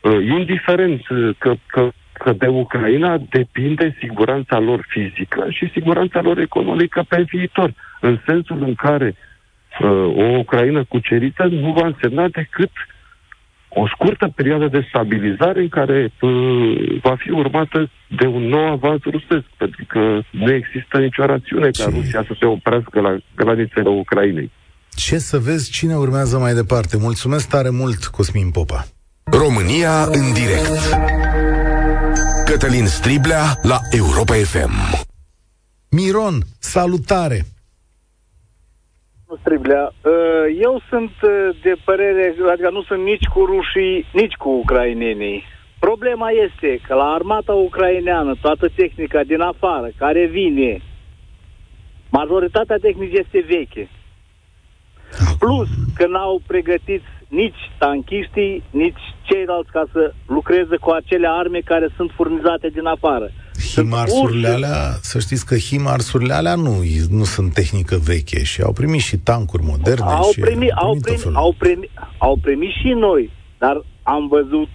uh, 0.02 0.26
indiferent 0.26 1.10
uh, 1.10 1.36
că, 1.38 1.54
că, 1.66 1.90
că 2.24 2.34
de 2.34 2.48
Ucraina 2.48 3.18
depinde 3.30 3.96
siguranța 4.00 4.60
lor 4.60 4.86
fizică 4.90 5.46
și 5.50 5.72
siguranța 5.74 6.22
lor 6.22 6.38
economică 6.40 7.06
pe 7.08 7.26
viitor, 7.32 7.74
în 8.02 8.20
sensul 8.26 8.64
în 8.64 8.76
care 8.76 9.16
o 10.16 10.24
Ucraina 10.24 10.84
cucerită 10.84 11.44
nu 11.46 11.72
va 11.72 11.86
însemna 11.86 12.28
decât 12.28 12.70
uh, 12.70 13.02
o 13.74 13.88
scurtă 13.88 14.32
perioadă 14.36 14.68
de 14.68 14.86
stabilizare 14.90 15.62
în 15.62 15.70
care 15.70 16.14
uh, 16.22 17.00
va 17.02 17.16
fi 17.16 17.30
urmată 17.30 17.90
de 18.08 18.26
un 18.26 18.44
nou 18.44 18.72
avans 18.72 19.02
rusesc, 19.04 19.46
pentru 19.58 19.86
că 19.88 20.00
nu 20.32 20.54
există 20.54 20.98
nicio 20.98 21.26
rațiune 21.26 21.70
ca 21.70 21.86
Rusia 21.90 22.24
să 22.28 22.36
se 22.40 22.46
oprească 22.46 23.00
la 23.00 23.18
granițele 23.36 23.90
Ucrainei. 23.90 24.52
Ce 24.96 25.18
să 25.18 25.38
vezi 25.38 25.72
cine 25.72 25.96
urmează 25.96 26.38
mai 26.38 26.54
departe. 26.54 26.98
Mulțumesc 26.98 27.50
tare 27.50 27.70
mult, 27.70 28.06
Cosmin 28.06 28.52
Popa. 28.52 28.86
România 29.24 30.04
în 30.04 30.34
direct. 30.34 31.31
Cătălin 32.52 32.88
Striblea 32.88 33.44
la 33.62 33.78
Europa 33.92 34.34
FM. 34.34 34.74
Miron, 35.90 36.36
salutare! 36.60 37.40
Striblea, 39.40 39.84
uh, 39.86 40.12
eu 40.62 40.82
sunt 40.90 41.12
uh, 41.22 41.32
de 41.62 41.74
părere, 41.86 42.36
adică 42.52 42.70
nu 42.70 42.84
sunt 42.84 43.04
nici 43.04 43.26
cu 43.34 43.46
rușii, 43.46 44.06
nici 44.14 44.34
cu 44.34 44.50
ucrainenii. 44.50 45.44
Problema 45.80 46.30
este 46.30 46.80
că 46.88 46.94
la 46.94 47.04
armata 47.04 47.54
ucraineană, 47.54 48.36
toată 48.42 48.68
tehnica 48.76 49.24
din 49.24 49.42
afară, 49.42 49.90
care 49.98 50.26
vine, 50.26 50.82
majoritatea 52.10 52.78
tehnică 52.78 53.16
este 53.20 53.46
veche. 53.48 53.90
Plus 55.40 55.70
că 55.96 56.08
n-au 56.08 56.42
pregătit 56.48 57.04
nici 57.32 57.62
tanchiștii, 57.78 58.64
nici 58.70 59.04
ceilalți 59.22 59.72
ca 59.72 59.84
să 59.92 60.14
lucreze 60.28 60.76
cu 60.76 60.90
acele 60.90 61.28
arme 61.30 61.60
care 61.60 61.88
sunt 61.96 62.12
furnizate 62.16 62.68
din 62.68 62.86
afară. 62.86 63.32
Himarsurile 63.74 64.48
alea, 64.48 64.82
să 65.02 65.20
știți 65.20 65.46
că 65.46 65.56
Himarsurile 65.56 66.34
alea 66.34 66.56
nu, 66.56 66.74
nu 67.10 67.24
sunt 67.24 67.54
tehnică 67.54 67.96
veche 68.04 68.44
și 68.44 68.62
au 68.62 68.74
primit 68.74 69.02
și 69.02 69.18
tancuri 69.18 69.64
moderne 69.64 70.06
au 70.06 70.32
și 70.32 70.40
primit, 70.40 70.72
au, 70.72 70.98
primit, 71.02 71.36
au, 71.36 71.56
primit, 71.58 71.90
au 72.18 72.38
primit 72.42 72.72
și 72.72 72.88
noi, 72.88 73.32
dar 73.58 73.84
am 74.04 74.28
văzut 74.28 74.70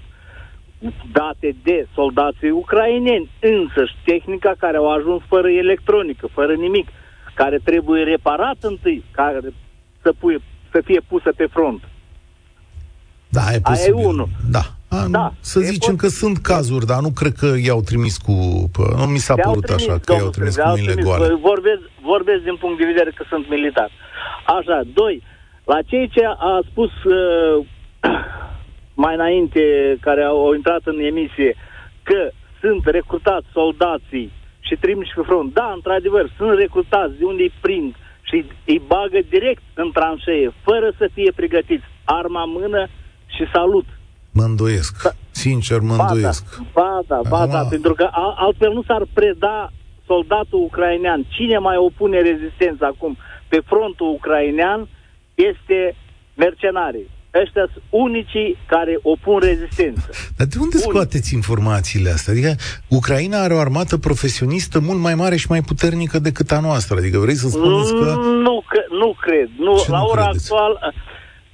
date 1.12 1.56
de 1.62 1.86
soldații 1.94 2.50
ucraineni, 2.50 3.30
însăși 3.40 3.96
tehnica 4.04 4.54
care 4.58 4.76
au 4.76 4.92
ajuns 4.92 5.22
fără 5.28 5.48
electronică, 5.50 6.28
fără 6.32 6.52
nimic, 6.52 6.88
care 7.34 7.58
trebuie 7.64 8.02
reparat 8.02 8.56
întâi, 8.60 9.04
care 9.10 9.38
să, 10.02 10.12
pui, 10.18 10.42
să 10.72 10.80
fie 10.84 11.00
pusă 11.08 11.32
pe 11.36 11.46
front. 11.50 11.82
Da, 13.38 13.44
e 13.56 13.60
posibil. 13.60 13.94
Aia 13.94 14.04
e 14.04 14.08
unul. 14.12 14.28
Da. 14.56 14.64
A, 14.88 15.06
da, 15.10 15.32
să 15.40 15.60
zicem 15.60 15.96
că 15.96 16.08
sunt 16.08 16.36
cazuri, 16.38 16.86
dar 16.86 17.00
nu 17.06 17.10
cred 17.20 17.34
că 17.42 17.48
i-au 17.68 17.80
trimis 17.80 18.16
cu... 18.26 18.34
Nu 19.00 19.06
mi 19.14 19.18
s-a 19.26 19.34
părut 19.34 19.64
trimis, 19.64 19.88
așa, 19.88 19.98
că 20.04 20.12
i-au 20.12 20.30
trimis 20.36 20.56
cu 20.56 20.68
mâinile 20.68 21.02
goale. 21.02 21.34
Vorbesc, 21.50 21.82
vorbesc 22.12 22.42
din 22.42 22.56
punct 22.62 22.78
de 22.78 22.90
vedere 22.92 23.10
că 23.16 23.24
sunt 23.28 23.44
militar. 23.48 23.90
Așa, 24.58 24.82
doi, 24.94 25.22
la 25.64 25.78
cei 25.90 26.08
ce 26.08 26.22
a 26.50 26.60
spus 26.70 26.92
uh, 27.04 27.66
mai 29.04 29.14
înainte, 29.14 29.62
care 30.00 30.22
au, 30.22 30.38
au 30.46 30.54
intrat 30.54 30.82
în 30.84 30.98
emisie, 30.98 31.56
că 32.02 32.30
sunt 32.60 32.82
recrutați 32.86 33.46
soldații 33.52 34.32
și 34.60 34.74
trimiși 34.84 35.14
pe 35.16 35.22
front. 35.30 35.54
Da, 35.54 35.72
într-adevăr, 35.74 36.24
sunt 36.36 36.58
recrutați 36.58 37.18
de 37.18 37.24
unde 37.24 37.42
îi 37.42 37.52
prind 37.60 37.94
și 38.28 38.44
îi 38.64 38.82
bagă 38.86 39.18
direct 39.28 39.62
în 39.74 39.90
tranșee, 39.92 40.52
fără 40.62 40.88
să 40.98 41.08
fie 41.14 41.32
pregătiți. 41.34 41.84
Arma 42.04 42.44
mână 42.44 42.88
și 43.36 43.44
salut. 43.52 43.84
Mă 44.30 44.42
îndoiesc. 44.42 45.02
Da. 45.02 45.10
Sincer, 45.30 45.80
mă 45.80 45.96
îndoiesc. 46.00 46.44
Ba 46.72 47.00
da, 47.06 47.20
ba 47.28 47.38
da, 47.38 47.46
ba 47.46 47.46
da, 47.46 47.62
pentru 47.74 47.94
că 47.94 48.08
altfel 48.36 48.72
nu 48.72 48.82
s-ar 48.82 49.02
preda 49.12 49.72
soldatul 50.06 50.60
ucrainean. 50.68 51.26
Cine 51.28 51.58
mai 51.58 51.76
opune 51.76 52.18
rezistență 52.20 52.84
acum 52.84 53.16
pe 53.48 53.58
frontul 53.66 54.08
ucrainean 54.18 54.88
este 55.34 55.96
mercenarii. 56.34 57.08
Ăștia 57.42 57.66
sunt 57.72 57.84
unicii 57.90 58.56
care 58.66 58.98
opun 59.02 59.38
rezistență. 59.38 60.08
Dar 60.36 60.46
de 60.46 60.56
unde 60.60 60.76
Unic. 60.76 60.88
scoateți 60.88 61.34
informațiile 61.34 62.10
astea? 62.10 62.32
Adică 62.32 62.54
Ucraina 62.88 63.38
are 63.42 63.54
o 63.54 63.58
armată 63.58 63.96
profesionistă 63.98 64.80
mult 64.80 64.98
mai 64.98 65.14
mare 65.14 65.36
și 65.36 65.46
mai 65.48 65.60
puternică 65.62 66.18
decât 66.18 66.50
a 66.50 66.60
noastră. 66.60 66.96
Adică 66.98 67.18
vrei 67.18 67.34
să 67.34 67.48
spuneți 67.48 67.92
că... 67.94 68.14
Nu, 68.46 68.62
că, 68.68 68.80
nu 68.90 69.16
cred. 69.20 69.48
Nu, 69.58 69.78
Ce 69.78 69.90
la 69.90 69.98
nu 69.98 70.04
ora 70.06 70.22
credeți? 70.22 70.52
actuală 70.52 70.78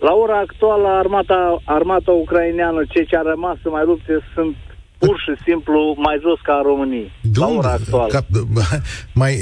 la 0.07 0.13
ora 0.13 0.39
actuală, 0.39 0.89
armata, 0.89 1.63
armata 1.65 2.11
ucraineană, 2.11 2.81
cei 2.89 3.07
ce 3.07 3.17
a 3.17 3.23
rămas 3.23 3.57
să 3.63 3.69
mai 3.69 3.85
lupte, 3.85 4.19
sunt 4.35 4.57
pur 4.99 5.17
și 5.25 5.43
simplu 5.47 5.95
mai 5.99 6.17
jos 6.21 6.41
ca 6.43 6.61
România. 6.65 7.09
La 7.35 7.47
ora 7.47 7.71
actuală. 7.71 8.13
Ca, 8.13 8.21
mai, 9.23 9.35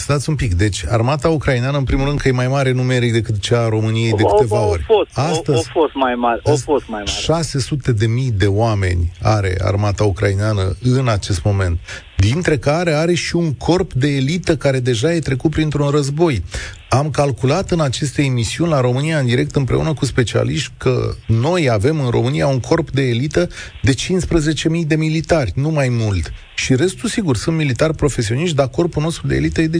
stați 0.00 0.28
un 0.28 0.34
pic. 0.34 0.54
Deci, 0.54 0.84
armata 0.88 1.28
ucraineană, 1.28 1.78
în 1.78 1.84
primul 1.84 2.06
rând, 2.06 2.20
că 2.20 2.28
e 2.28 2.32
mai 2.32 2.48
mare 2.48 2.72
numeric 2.72 3.12
decât 3.12 3.38
cea 3.38 3.60
a 3.60 3.68
României 3.68 4.12
de 4.12 4.22
câteva 4.22 4.60
ori. 4.60 4.82
Fost, 4.86 5.30
Astăzi, 5.30 5.58
o, 5.58 5.60
o 5.76 5.80
fost 5.80 5.94
mai 5.94 6.14
mare. 6.14 6.40
O 6.42 6.56
fost 6.56 6.88
mai 6.88 7.02
mare. 7.06 7.18
600 7.20 7.92
de 7.92 8.06
mii 8.06 8.30
de 8.30 8.46
oameni 8.46 9.12
are 9.22 9.56
armata 9.60 10.04
ucraineană 10.04 10.76
în 10.82 11.08
acest 11.08 11.42
moment 11.42 11.78
dintre 12.20 12.58
care 12.58 12.92
are 12.92 13.14
și 13.14 13.36
un 13.36 13.54
corp 13.54 13.92
de 13.92 14.08
elită 14.08 14.56
care 14.56 14.80
deja 14.80 15.12
e 15.12 15.18
trecut 15.18 15.50
printr-un 15.50 15.88
război. 15.88 16.42
Am 16.88 17.10
calculat 17.10 17.70
în 17.70 17.80
aceste 17.80 18.22
emisiuni 18.22 18.70
la 18.70 18.80
România 18.80 19.18
în 19.18 19.26
direct 19.26 19.56
împreună 19.56 19.94
cu 19.94 20.04
specialiști 20.04 20.72
că 20.78 21.14
noi 21.26 21.70
avem 21.70 22.00
în 22.00 22.10
România 22.10 22.46
un 22.46 22.60
corp 22.60 22.90
de 22.90 23.02
elită 23.02 23.48
de 23.82 23.94
15.000 23.94 24.86
de 24.86 24.96
militari, 24.96 25.52
nu 25.54 25.70
mai 25.70 25.88
mult. 25.88 26.32
Și 26.54 26.74
restul, 26.74 27.08
sigur, 27.08 27.36
sunt 27.36 27.56
militari 27.56 27.94
profesioniști, 27.94 28.56
dar 28.56 28.68
corpul 28.68 29.02
nostru 29.02 29.26
de 29.26 29.34
elită 29.34 29.60
e 29.60 29.66
de 29.66 29.78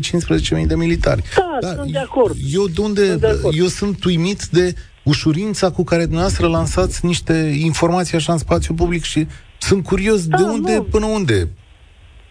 15.000 0.61 0.66
de 0.66 0.75
militari. 0.75 1.23
Da, 1.37 1.57
da 1.61 1.75
sunt 1.75 1.92
de 1.92 1.99
acord. 1.99 2.35
Eu, 2.53 2.66
de 2.66 2.81
unde, 2.81 3.07
sunt 3.07 3.20
de 3.20 3.27
acord. 3.27 3.57
eu 3.59 3.66
sunt 3.66 4.05
uimit 4.05 4.42
de 4.44 4.75
ușurința 5.03 5.70
cu 5.70 5.85
care 5.85 6.03
dumneavoastră 6.03 6.46
lansați 6.46 7.07
niște 7.07 7.33
informații 7.62 8.16
așa 8.16 8.33
în 8.33 8.38
spațiu 8.38 8.75
public 8.75 9.03
și 9.03 9.27
sunt 9.59 9.85
curios 9.85 10.27
da, 10.27 10.37
de 10.37 10.42
unde 10.42 10.77
nu. 10.77 10.83
până 10.83 11.07
unde. 11.07 11.49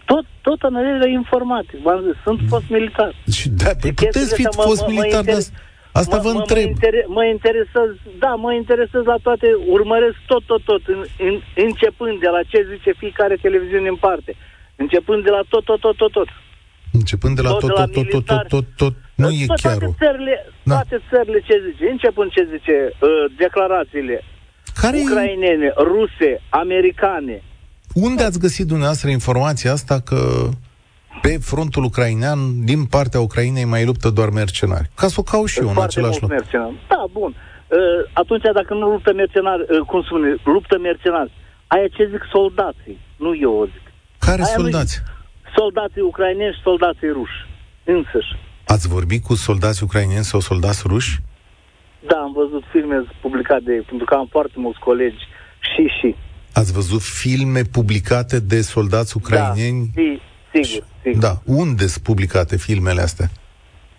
Tot, 0.04 0.24
tot 0.40 0.60
analizele 0.62 1.10
informatic. 1.10 1.78
V-am 1.82 2.00
zis, 2.06 2.22
sunt 2.24 2.40
fost 2.48 2.64
militar. 2.68 3.14
Și 3.32 3.48
da, 3.48 3.70
și 3.84 3.92
puteți 3.92 4.34
fi 4.34 4.46
fost 4.50 4.80
mă, 4.80 4.86
militar, 4.88 5.24
mă, 5.24 5.44
Asta 5.92 6.16
mă, 6.16 6.22
vă 6.22 6.32
mă, 6.32 6.38
întreb. 6.38 6.64
Mă, 6.64 6.70
inter- 6.70 7.06
mă 7.06 7.24
interesez, 7.24 7.90
da, 8.18 8.32
mă 8.44 8.54
interesez 8.54 9.02
la 9.04 9.18
toate, 9.22 9.46
urmăresc 9.66 10.16
tot, 10.26 10.42
tot, 10.50 10.62
tot, 10.64 10.82
în, 10.86 11.00
în, 11.26 11.34
începând 11.66 12.20
de 12.20 12.30
la 12.36 12.42
ce 12.50 12.66
zice 12.72 12.92
fiecare 13.02 13.36
televiziune 13.46 13.88
în 13.88 13.96
parte, 13.96 14.36
începând 14.76 15.24
de 15.24 15.30
la 15.30 15.42
tot, 15.48 15.64
tot, 15.64 15.80
tot, 15.80 15.96
tot, 15.96 16.12
tot. 16.12 16.28
Începând 16.92 17.36
de 17.36 17.42
la 17.42 17.50
tot, 17.50 17.74
tot, 17.74 17.92
tot, 17.92 18.08
tot, 18.08 18.24
tot, 18.24 18.48
tot, 18.48 18.64
tot, 18.76 18.94
nu 19.14 19.28
e 19.28 19.46
chiar. 19.46 19.76
Toate 19.76 19.94
țările, 19.98 20.46
da. 20.62 20.74
toate 20.74 21.02
țările 21.10 21.40
ce 21.40 21.54
zice, 21.70 21.90
începând 21.90 22.30
ce 22.30 22.48
zice 22.52 22.76
uh, 22.92 23.08
declarațiile 23.38 24.24
Care 24.74 24.98
ucrainene, 25.04 25.64
e? 25.64 25.72
ruse, 25.76 26.40
americane. 26.48 27.42
Unde 27.94 28.22
ați 28.22 28.38
găsit 28.38 28.66
dumneavoastră 28.66 29.10
informația 29.10 29.72
asta 29.72 30.00
că 30.00 30.48
pe 31.22 31.38
frontul 31.40 31.84
ucrainean, 31.84 32.64
din 32.64 32.84
partea 32.84 33.20
Ucrainei, 33.20 33.64
mai 33.64 33.84
luptă 33.84 34.10
doar 34.10 34.28
mercenari? 34.28 34.90
Ca 34.94 35.06
să 35.06 35.16
o 35.18 35.22
caut 35.22 35.48
și 35.48 35.60
eu 35.60 35.68
în 35.68 35.82
același 35.82 36.20
loc. 36.20 36.30
Mercenari. 36.30 36.74
Da, 36.88 37.04
bun. 37.12 37.34
Uh, 37.34 38.10
atunci, 38.12 38.42
dacă 38.54 38.74
nu 38.74 38.90
luptă 38.90 39.12
mercenari, 39.12 39.62
uh, 39.62 39.80
cum 39.86 40.02
spune, 40.02 40.36
luptă 40.44 40.78
mercenari, 40.78 41.32
aia 41.66 41.88
ce 41.96 42.08
zic 42.10 42.22
soldații, 42.32 42.98
nu 43.16 43.36
eu 43.40 43.52
o 43.52 43.64
zic. 43.64 43.84
Care 44.18 44.42
aia 44.42 44.54
soldați? 44.56 45.00
Nu 45.04 45.19
Soldații 45.56 46.00
ucraineni 46.00 46.54
și 46.54 46.60
soldații 46.62 47.08
ruși, 47.08 47.38
însăși. 47.84 48.32
Ați 48.66 48.88
vorbit 48.88 49.22
cu 49.22 49.34
soldați 49.34 49.82
ucraineni 49.82 50.24
sau 50.24 50.40
soldați 50.40 50.82
ruși? 50.86 51.18
Da, 52.06 52.16
am 52.16 52.32
văzut 52.32 52.62
filme 52.70 53.04
publicate 53.20 53.62
de 53.64 53.84
pentru 53.88 54.06
că 54.06 54.14
am 54.14 54.28
foarte 54.30 54.54
mulți 54.56 54.78
colegi 54.78 55.22
și 55.74 55.86
și. 56.00 56.14
Ați 56.52 56.72
văzut 56.72 57.02
filme 57.02 57.62
publicate 57.62 58.40
de 58.40 58.60
soldați 58.60 59.16
ucraineni? 59.16 59.90
Da, 59.94 60.02
sigur, 60.52 60.86
sigur. 61.02 61.20
Da. 61.20 61.32
Unde 61.44 61.86
sunt 61.86 62.04
publicate 62.04 62.56
filmele 62.56 63.00
astea? 63.00 63.28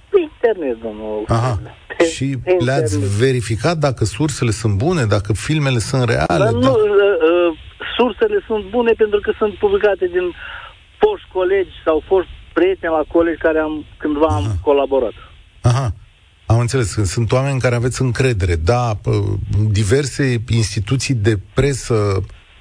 Pe 0.10 0.20
internet, 0.20 0.82
domnul. 0.82 1.24
Aha. 1.28 1.60
Pe 1.98 2.04
Și 2.06 2.24
internet. 2.24 2.62
le-ați 2.62 3.18
verificat 3.18 3.78
dacă 3.78 4.06
sursele 4.06 4.52
sunt 4.52 4.74
bune, 4.78 5.04
dacă 5.06 5.34
filmele 5.34 5.80
sunt 5.80 6.04
reale? 6.10 6.44
Dar 6.44 6.52
nu, 6.52 6.60
dacă... 6.60 6.78
uh, 6.78 6.88
uh, 7.30 7.58
sursele 7.98 8.44
sunt 8.48 8.70
bune 8.70 8.92
pentru 8.92 9.20
că 9.20 9.34
sunt 9.38 9.54
publicate 9.54 10.06
din 10.06 10.34
foști 11.02 11.28
colegi 11.34 11.74
sau 11.86 12.04
foști 12.08 12.32
prieteni 12.54 12.94
la 13.00 13.04
colegi 13.14 13.42
care 13.42 13.60
am 13.60 13.86
cândva 13.98 14.28
am 14.28 14.44
Aha. 14.46 14.56
colaborat. 14.64 15.14
Aha. 15.62 15.88
Am 16.46 16.60
înțeles. 16.60 16.88
Sunt- 16.92 17.06
Sunt 17.06 17.32
oameni 17.32 17.54
în 17.54 17.60
care 17.60 17.76
aveți 17.76 18.02
încredere. 18.02 18.56
Da, 18.56 18.92
p- 18.96 19.36
diverse 19.72 20.24
instituții 20.50 21.14
de 21.14 21.36
presă, 21.54 21.96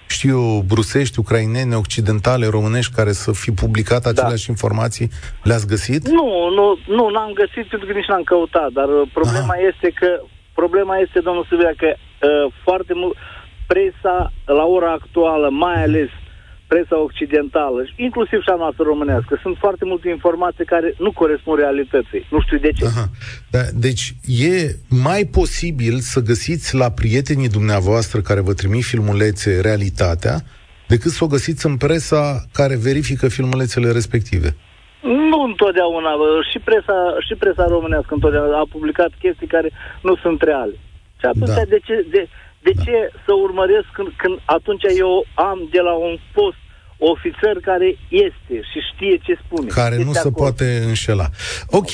știu 0.09 0.31
eu, 0.39 0.61
brusești, 0.73 1.19
ucrainene, 1.19 1.77
occidentale, 1.77 2.47
românești, 2.47 2.95
care 2.95 3.13
să 3.13 3.33
fi 3.33 3.51
publicat 3.51 4.05
aceleași 4.07 4.51
informații, 4.51 5.11
le-ați 5.43 5.67
găsit? 5.67 6.09
Nu, 6.09 6.49
nu, 6.59 6.79
nu, 6.97 7.09
n-am 7.09 7.33
găsit 7.33 7.69
pentru 7.71 7.87
că 7.89 7.93
nici 7.93 8.09
n-am 8.09 8.23
căutat, 8.23 8.71
dar 8.73 8.89
uh, 8.89 9.09
problema 9.13 9.55
Aha. 9.55 9.67
este 9.71 9.89
că 10.01 10.21
problema 10.55 10.97
este, 10.97 11.21
domnul 11.21 11.45
Silvia, 11.49 11.73
că 11.77 11.91
uh, 11.97 12.53
foarte 12.65 12.93
mult 12.95 13.17
presa 13.67 14.33
la 14.45 14.65
ora 14.65 14.93
actuală, 14.93 15.49
mai 15.51 15.83
ales 15.83 16.09
presa 16.73 16.97
occidentală, 17.09 17.81
și 17.89 17.95
inclusiv 17.97 18.39
și 18.43 18.51
a 18.53 18.57
noastră 18.65 18.83
românească, 18.93 19.33
sunt 19.43 19.57
foarte 19.65 19.85
multe 19.85 20.09
informații 20.09 20.65
care 20.65 20.89
nu 20.99 21.11
corespund 21.13 21.59
realității. 21.59 22.27
Nu 22.31 22.41
știu 22.41 22.59
de 22.59 22.73
ce. 22.73 22.85
Aha. 22.87 23.07
Da, 23.51 23.63
deci 23.87 24.05
e 24.49 24.55
mai 25.07 25.23
posibil 25.39 25.97
să 26.13 26.19
găsiți 26.31 26.69
la 26.83 26.89
prietenii 27.01 27.49
dumneavoastră 27.59 28.21
care 28.21 28.41
vă 28.41 28.53
trimit 28.61 28.85
filmulețe 28.85 29.61
realitatea 29.61 30.37
decât 30.93 31.11
să 31.11 31.25
o 31.25 31.33
găsiți 31.37 31.67
în 31.67 31.77
presa 31.77 32.23
care 32.53 32.77
verifică 32.89 33.29
filmulețele 33.29 33.89
respective. 33.99 34.51
Nu 35.31 35.39
întotdeauna, 35.51 36.11
bă, 36.21 36.29
și 36.51 36.59
presa, 36.69 36.99
și 37.27 37.35
presa 37.43 37.65
românească 37.77 38.15
întotdeauna 38.15 38.59
a 38.59 38.73
publicat 38.75 39.13
chestii 39.23 39.55
care 39.57 39.71
nu 40.03 40.17
sunt 40.17 40.43
reale. 40.43 40.77
Și 41.21 41.27
atunci 41.27 41.55
Da. 41.57 41.65
de 41.75 41.79
ce, 41.87 41.95
de, 42.11 42.29
de 42.67 42.73
ce 42.85 42.97
să 43.25 43.33
urmăresc 43.47 43.89
când, 43.97 44.09
când 44.23 44.37
atunci 44.45 44.85
eu 45.05 45.13
am 45.35 45.59
de 45.75 45.81
la 45.89 45.95
un 45.95 46.15
post 46.37 46.61
ofițer 47.13 47.57
care 47.63 47.89
este 48.09 48.55
și 48.71 48.79
știe 48.95 49.17
ce 49.23 49.39
spune. 49.45 49.67
care 49.67 49.95
Este 49.95 50.05
nu 50.07 50.13
se 50.13 50.19
acolo. 50.19 50.35
poate 50.35 50.83
înșela. 50.87 51.29
Ok, 51.67 51.91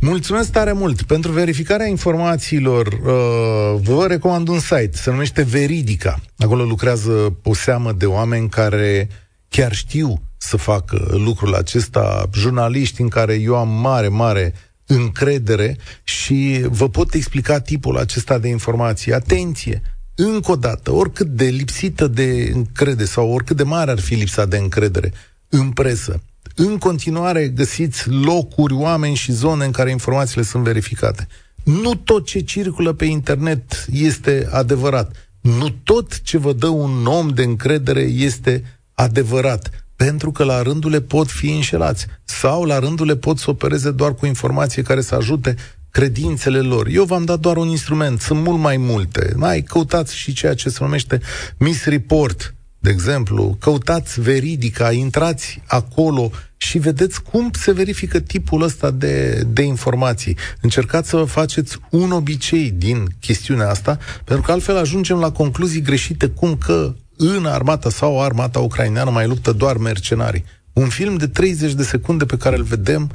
mulțumesc 0.00 0.52
tare 0.52 0.72
mult. 0.72 1.02
Pentru 1.02 1.32
verificarea 1.32 1.86
informațiilor, 1.86 2.86
uh, 2.86 3.80
vă 3.82 4.06
recomand 4.08 4.48
un 4.48 4.58
site, 4.58 4.90
se 4.92 5.10
numește 5.10 5.42
Veridica. 5.42 6.20
Acolo 6.38 6.64
lucrează 6.64 7.38
o 7.42 7.54
seamă 7.54 7.92
de 7.92 8.06
oameni 8.06 8.48
care 8.48 9.08
chiar 9.48 9.72
știu 9.72 10.22
să 10.36 10.56
facă 10.56 11.08
lucrul 11.10 11.54
acesta, 11.54 12.28
jurnaliști 12.34 13.00
în 13.00 13.08
care 13.08 13.34
eu 13.34 13.56
am 13.56 13.68
mare, 13.68 14.08
mare 14.08 14.54
încredere 14.86 15.76
și 16.02 16.64
vă 16.68 16.88
pot 16.88 17.14
explica 17.14 17.60
tipul 17.60 17.98
acesta 17.98 18.38
de 18.38 18.48
informații. 18.48 19.12
Atenție! 19.12 19.82
Încă 20.24 20.50
o 20.50 20.56
dată, 20.56 20.92
oricât 20.92 21.26
de 21.26 21.44
lipsită 21.44 22.06
de 22.06 22.50
încredere 22.54 23.04
sau 23.04 23.30
oricât 23.30 23.56
de 23.56 23.62
mare 23.62 23.90
ar 23.90 24.00
fi 24.00 24.14
lipsa 24.14 24.44
de 24.44 24.56
încredere 24.56 25.12
în 25.48 25.70
presă, 25.70 26.22
în 26.54 26.78
continuare 26.78 27.48
găsiți 27.48 28.10
locuri, 28.10 28.74
oameni 28.74 29.14
și 29.14 29.32
zone 29.32 29.64
în 29.64 29.70
care 29.70 29.90
informațiile 29.90 30.42
sunt 30.42 30.64
verificate. 30.64 31.26
Nu 31.64 31.94
tot 31.94 32.26
ce 32.26 32.40
circulă 32.40 32.92
pe 32.92 33.04
internet 33.04 33.86
este 33.90 34.48
adevărat. 34.50 35.16
Nu 35.40 35.68
tot 35.68 36.20
ce 36.20 36.38
vă 36.38 36.52
dă 36.52 36.68
un 36.68 37.06
om 37.06 37.28
de 37.28 37.42
încredere 37.42 38.00
este 38.00 38.80
adevărat. 38.94 39.86
Pentru 39.96 40.32
că 40.32 40.44
la 40.44 40.62
rândule 40.62 41.00
pot 41.00 41.30
fi 41.30 41.50
înșelați. 41.50 42.06
Sau 42.24 42.64
la 42.64 42.78
rândule 42.78 43.16
pot 43.16 43.38
să 43.38 43.50
opereze 43.50 43.90
doar 43.90 44.14
cu 44.14 44.26
informație 44.26 44.82
care 44.82 45.00
să 45.00 45.14
ajute 45.14 45.56
credințele 45.92 46.60
lor. 46.60 46.86
Eu 46.86 47.04
v-am 47.04 47.24
dat 47.24 47.40
doar 47.40 47.56
un 47.56 47.68
instrument, 47.68 48.20
sunt 48.20 48.42
mult 48.42 48.58
mai 48.58 48.76
multe. 48.76 49.32
Mai 49.36 49.62
căutați 49.62 50.16
și 50.16 50.32
ceea 50.32 50.54
ce 50.54 50.68
se 50.68 50.78
numește 50.80 51.20
misreport, 51.58 52.54
de 52.78 52.90
exemplu, 52.90 53.56
căutați 53.60 54.20
veridica, 54.20 54.92
intrați 54.92 55.62
acolo 55.66 56.30
și 56.56 56.78
vedeți 56.78 57.22
cum 57.22 57.50
se 57.52 57.72
verifică 57.72 58.20
tipul 58.20 58.62
ăsta 58.62 58.90
de, 58.90 59.44
de 59.48 59.62
informații. 59.62 60.36
Încercați 60.60 61.08
să 61.08 61.16
vă 61.16 61.24
faceți 61.24 61.78
un 61.90 62.10
obicei 62.10 62.70
din 62.70 63.06
chestiunea 63.20 63.68
asta, 63.68 63.98
pentru 64.24 64.44
că 64.44 64.52
altfel 64.52 64.76
ajungem 64.76 65.18
la 65.18 65.32
concluzii 65.32 65.82
greșite, 65.82 66.28
cum 66.28 66.56
că 66.56 66.94
în 67.16 67.46
armata 67.46 67.90
sau 67.90 68.22
armata 68.22 68.58
ucraineană 68.58 69.10
mai 69.10 69.26
luptă 69.26 69.52
doar 69.52 69.76
mercenari. 69.76 70.44
Un 70.72 70.88
film 70.88 71.16
de 71.16 71.26
30 71.26 71.72
de 71.72 71.82
secunde 71.82 72.24
pe 72.24 72.36
care 72.36 72.56
îl 72.56 72.62
vedem 72.62 73.10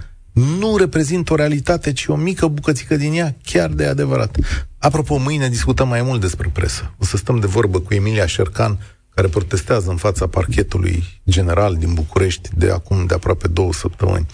nu 0.59 0.77
reprezintă 0.77 1.33
o 1.33 1.35
realitate, 1.35 1.93
ci 1.93 2.05
o 2.07 2.15
mică 2.15 2.47
bucățică 2.47 2.95
din 2.95 3.13
ea, 3.13 3.35
chiar 3.43 3.69
de 3.69 3.85
adevărat. 3.85 4.37
Apropo, 4.79 5.17
mâine 5.17 5.47
discutăm 5.47 5.87
mai 5.87 6.01
mult 6.01 6.21
despre 6.21 6.49
presă. 6.53 6.93
O 7.01 7.05
să 7.05 7.17
stăm 7.17 7.39
de 7.39 7.47
vorbă 7.47 7.79
cu 7.79 7.93
Emilia 7.93 8.25
Șercan, 8.25 8.77
care 9.15 9.27
protestează 9.27 9.89
în 9.89 9.95
fața 9.97 10.27
parchetului 10.27 11.03
general 11.29 11.75
din 11.75 11.93
București 11.93 12.49
de 12.55 12.71
acum 12.71 13.05
de 13.05 13.13
aproape 13.13 13.47
două 13.47 13.73
săptămâni. 13.73 14.25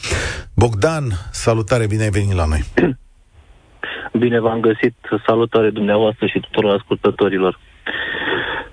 Bogdan, 0.56 1.04
salutare, 1.32 1.86
bine 1.88 2.04
ai 2.04 2.10
venit 2.10 2.34
la 2.34 2.46
noi. 2.46 2.63
Bine 4.20 4.39
v-am 4.39 4.60
găsit. 4.60 4.96
Salutare 5.26 5.70
dumneavoastră 5.70 6.26
și 6.28 6.39
tuturor 6.39 6.76
ascultătorilor. 6.78 7.60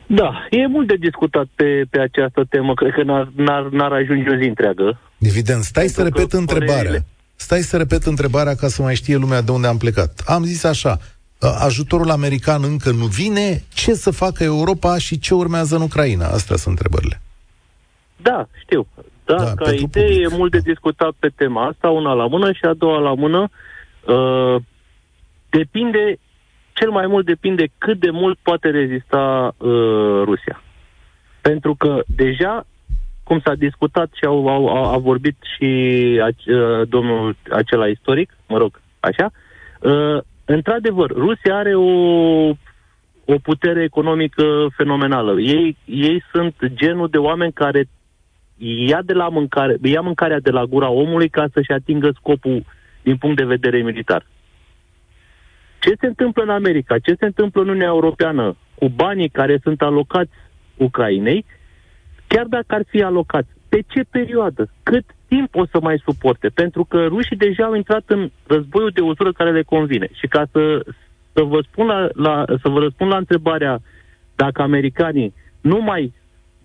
Da, 0.06 0.46
e 0.50 0.66
mult 0.66 0.86
de 0.86 0.94
discutat 0.94 1.46
pe, 1.54 1.84
pe 1.90 2.00
această 2.00 2.44
temă. 2.48 2.74
Cred 2.74 2.92
că 2.92 3.02
n-ar, 3.02 3.32
n-ar, 3.36 3.62
n-ar 3.62 3.92
ajunge 3.92 4.30
o 4.30 4.36
zi 4.42 4.48
întreagă. 4.48 5.00
Evident, 5.18 5.62
stai 5.62 5.86
să 5.88 6.02
Pentru 6.02 6.14
că 6.14 6.20
repet 6.20 6.38
întrebarea. 6.38 6.74
părerile- 6.76 7.06
Stai 7.46 7.60
să 7.60 7.76
repet 7.76 8.02
întrebarea 8.04 8.54
ca 8.54 8.68
să 8.68 8.82
mai 8.82 8.94
știe 8.94 9.16
lumea 9.16 9.40
de 9.40 9.50
unde 9.50 9.66
am 9.66 9.76
plecat. 9.76 10.22
Am 10.26 10.42
zis 10.44 10.64
așa, 10.64 10.98
ajutorul 11.64 12.10
american 12.10 12.64
încă 12.64 12.90
nu 12.90 13.04
vine, 13.06 13.62
ce 13.74 13.94
să 13.94 14.10
facă 14.10 14.42
Europa 14.44 14.98
și 14.98 15.18
ce 15.18 15.34
urmează 15.34 15.76
în 15.76 15.82
Ucraina? 15.82 16.26
Astea 16.26 16.56
sunt 16.56 16.78
întrebările. 16.78 17.20
Da, 18.16 18.48
știu. 18.62 18.86
Da, 19.24 19.34
Da, 19.34 19.44
da 19.44 19.54
ca 19.54 19.64
pentru 19.64 19.84
idee 19.84 20.04
public. 20.04 20.32
e 20.32 20.36
mult 20.36 20.50
de 20.50 20.58
discutat 20.58 21.12
pe 21.18 21.28
tema 21.36 21.66
asta, 21.66 21.88
una 21.88 22.12
la 22.12 22.26
mână 22.26 22.52
și 22.52 22.64
a 22.64 22.74
doua 22.74 22.98
la 22.98 23.14
mână. 23.14 23.48
Uh, 24.06 24.56
depinde, 25.48 26.18
cel 26.72 26.90
mai 26.90 27.06
mult 27.06 27.26
depinde 27.26 27.68
cât 27.78 28.00
de 28.00 28.10
mult 28.10 28.38
poate 28.42 28.68
rezista 28.70 29.54
uh, 29.56 30.22
Rusia. 30.24 30.62
Pentru 31.40 31.74
că 31.74 32.02
deja, 32.06 32.66
cum 33.30 33.40
s-a 33.44 33.54
discutat 33.54 34.10
și 34.12 34.24
au, 34.24 34.48
au, 34.48 34.68
au, 34.68 34.92
a 34.92 34.96
vorbit 34.98 35.36
și 35.54 35.68
ace, 36.22 36.54
uh, 36.54 36.88
domnul 36.88 37.36
acela 37.50 37.86
istoric, 37.86 38.36
mă 38.48 38.58
rog, 38.58 38.80
așa, 39.00 39.30
uh, 39.80 40.18
într-adevăr, 40.44 41.10
Rusia 41.10 41.56
are 41.56 41.74
o 41.74 41.90
o 43.24 43.38
putere 43.42 43.82
economică 43.82 44.66
fenomenală. 44.76 45.40
Ei, 45.40 45.76
ei 45.84 46.24
sunt 46.32 46.54
genul 46.66 47.08
de 47.08 47.18
oameni 47.18 47.52
care 47.52 47.88
ia, 48.56 49.02
de 49.02 49.12
la 49.12 49.28
mâncare, 49.28 49.76
ia 49.82 50.00
mâncarea 50.00 50.40
de 50.40 50.50
la 50.50 50.64
gura 50.64 50.88
omului 50.88 51.28
ca 51.28 51.46
să-și 51.52 51.72
atingă 51.72 52.10
scopul 52.14 52.64
din 53.02 53.16
punct 53.16 53.36
de 53.36 53.44
vedere 53.44 53.82
militar. 53.82 54.26
Ce 55.78 55.92
se 56.00 56.06
întâmplă 56.06 56.42
în 56.42 56.50
America? 56.50 56.98
Ce 56.98 57.14
se 57.18 57.24
întâmplă 57.24 57.60
în 57.60 57.68
Uniunea 57.68 57.88
Europeană 57.88 58.56
cu 58.74 58.88
banii 58.88 59.28
care 59.28 59.58
sunt 59.62 59.82
alocați 59.82 60.30
Ucrainei? 60.76 61.44
Chiar 62.32 62.46
dacă 62.46 62.74
ar 62.74 62.84
fi 62.88 63.02
alocați, 63.02 63.48
pe 63.68 63.80
ce 63.86 64.00
perioadă? 64.10 64.70
Cât 64.82 65.04
timp 65.28 65.54
o 65.54 65.66
să 65.66 65.78
mai 65.80 66.02
suporte? 66.04 66.48
Pentru 66.48 66.84
că 66.84 67.06
rușii 67.06 67.36
deja 67.36 67.64
au 67.64 67.74
intrat 67.74 68.02
în 68.06 68.30
războiul 68.46 68.90
de 68.94 69.00
usură 69.00 69.32
care 69.32 69.52
le 69.52 69.62
convine. 69.62 70.08
Și 70.12 70.26
ca 70.26 70.42
să, 70.52 70.82
să, 71.32 71.42
vă, 71.42 71.58
spun 71.70 71.86
la, 71.86 72.08
la, 72.14 72.44
să 72.62 72.68
vă 72.68 72.78
răspund 72.78 73.10
la 73.10 73.16
întrebarea 73.16 73.78
dacă 74.34 74.62
americanii 74.62 75.34
nu 75.60 75.80
mai 75.80 76.12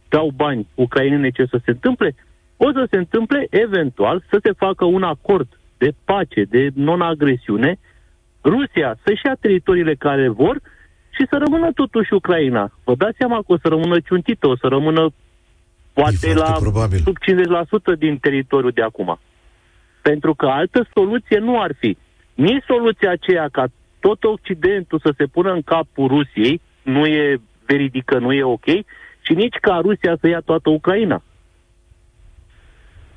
dau 0.10 0.30
bani 0.36 0.68
ucrainene 0.76 1.30
ce 1.30 1.46
să 1.46 1.60
se 1.66 1.72
întâmple, 1.72 2.16
o 2.58 2.72
să 2.72 2.88
se 2.90 2.98
întâmple 2.98 3.48
eventual 3.50 4.24
să 4.30 4.40
se 4.44 4.52
facă 4.52 4.86
un 4.86 5.04
acord 5.04 5.48
de 5.78 5.92
pace, 6.04 6.44
de 6.44 6.70
non-agresiune, 6.74 7.80
Rusia 8.44 8.98
să-și 9.04 9.26
ia 9.26 9.36
teritoriile 9.40 9.96
care 9.96 10.28
vor 10.28 10.62
și 11.10 11.26
să 11.30 11.38
rămână 11.38 11.72
totuși 11.72 12.14
Ucraina. 12.14 12.72
Vă 12.84 12.96
dați 12.96 13.18
seama 13.18 13.36
că 13.36 13.54
o 13.54 13.58
să 13.58 13.68
rămână 13.68 14.00
ciuntită, 14.00 14.48
o 14.48 14.56
să 14.56 14.68
rămână 14.68 15.14
poate 15.96 16.16
E 16.22 16.34
foarte 16.34 16.52
la 16.52 16.58
probabil. 16.60 17.00
sub 17.00 17.18
50% 17.96 17.98
din 17.98 18.18
teritoriul 18.18 18.72
de 18.72 18.82
acum. 18.82 19.20
Pentru 20.02 20.36
că 20.36 20.46
altă 20.46 20.88
soluție 20.94 21.38
nu 21.38 21.62
ar 21.62 21.72
fi. 21.80 21.98
Nici 22.34 22.64
soluția 22.68 23.12
aceea 23.12 23.48
ca 23.52 23.66
tot 24.00 24.24
Occidentul 24.24 25.00
să 25.00 25.14
se 25.18 25.26
pună 25.26 25.52
în 25.52 25.62
capul 25.62 26.08
Rusiei, 26.08 26.62
nu 26.82 27.06
e 27.06 27.42
veridică, 27.66 28.20
nu 28.20 28.34
e 28.34 28.44
ok, 28.44 28.66
și 29.22 29.34
nici 29.34 29.56
ca 29.62 29.80
Rusia 29.82 30.18
să 30.20 30.28
ia 30.28 30.40
toată 30.40 30.70
Ucraina. 30.70 31.24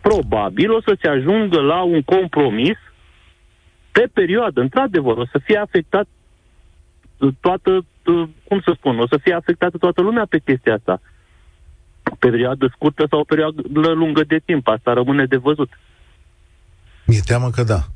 Probabil 0.01 0.73
o 0.73 0.81
să 0.81 0.97
se 1.01 1.09
ajungă 1.09 1.61
la 1.61 1.83
un 1.83 2.03
compromis 2.03 2.77
pe 3.93 4.09
perioadă, 4.13 4.61
într-adevăr, 4.61 5.17
o 5.17 5.27
să 5.27 5.39
fie 5.45 5.57
afectat 5.57 6.07
uh, 7.19 7.33
toată, 7.41 7.71
uh, 8.05 8.29
cum 8.45 8.61
să 8.61 8.73
spun, 8.77 8.99
o 8.99 9.07
să 9.07 9.19
fie 9.23 9.35
afectată 9.35 9.79
toată 9.79 10.01
lumea 10.03 10.27
pe 10.29 10.39
chestia 10.39 10.75
asta. 10.75 11.01
Pe 12.19 12.29
perioadă 12.29 12.71
scurtă 12.75 13.07
sau 13.11 13.19
o 13.21 13.25
perioadă 13.25 13.63
lungă 13.73 14.25
de 14.25 14.41
timp, 14.45 14.69
asta 14.69 14.93
rămâne 14.93 15.27
de 15.27 15.37
văzut. 15.37 15.69
Mi-e 17.07 17.21
teamă 17.25 17.51
că 17.51 17.63
da. 17.63 17.87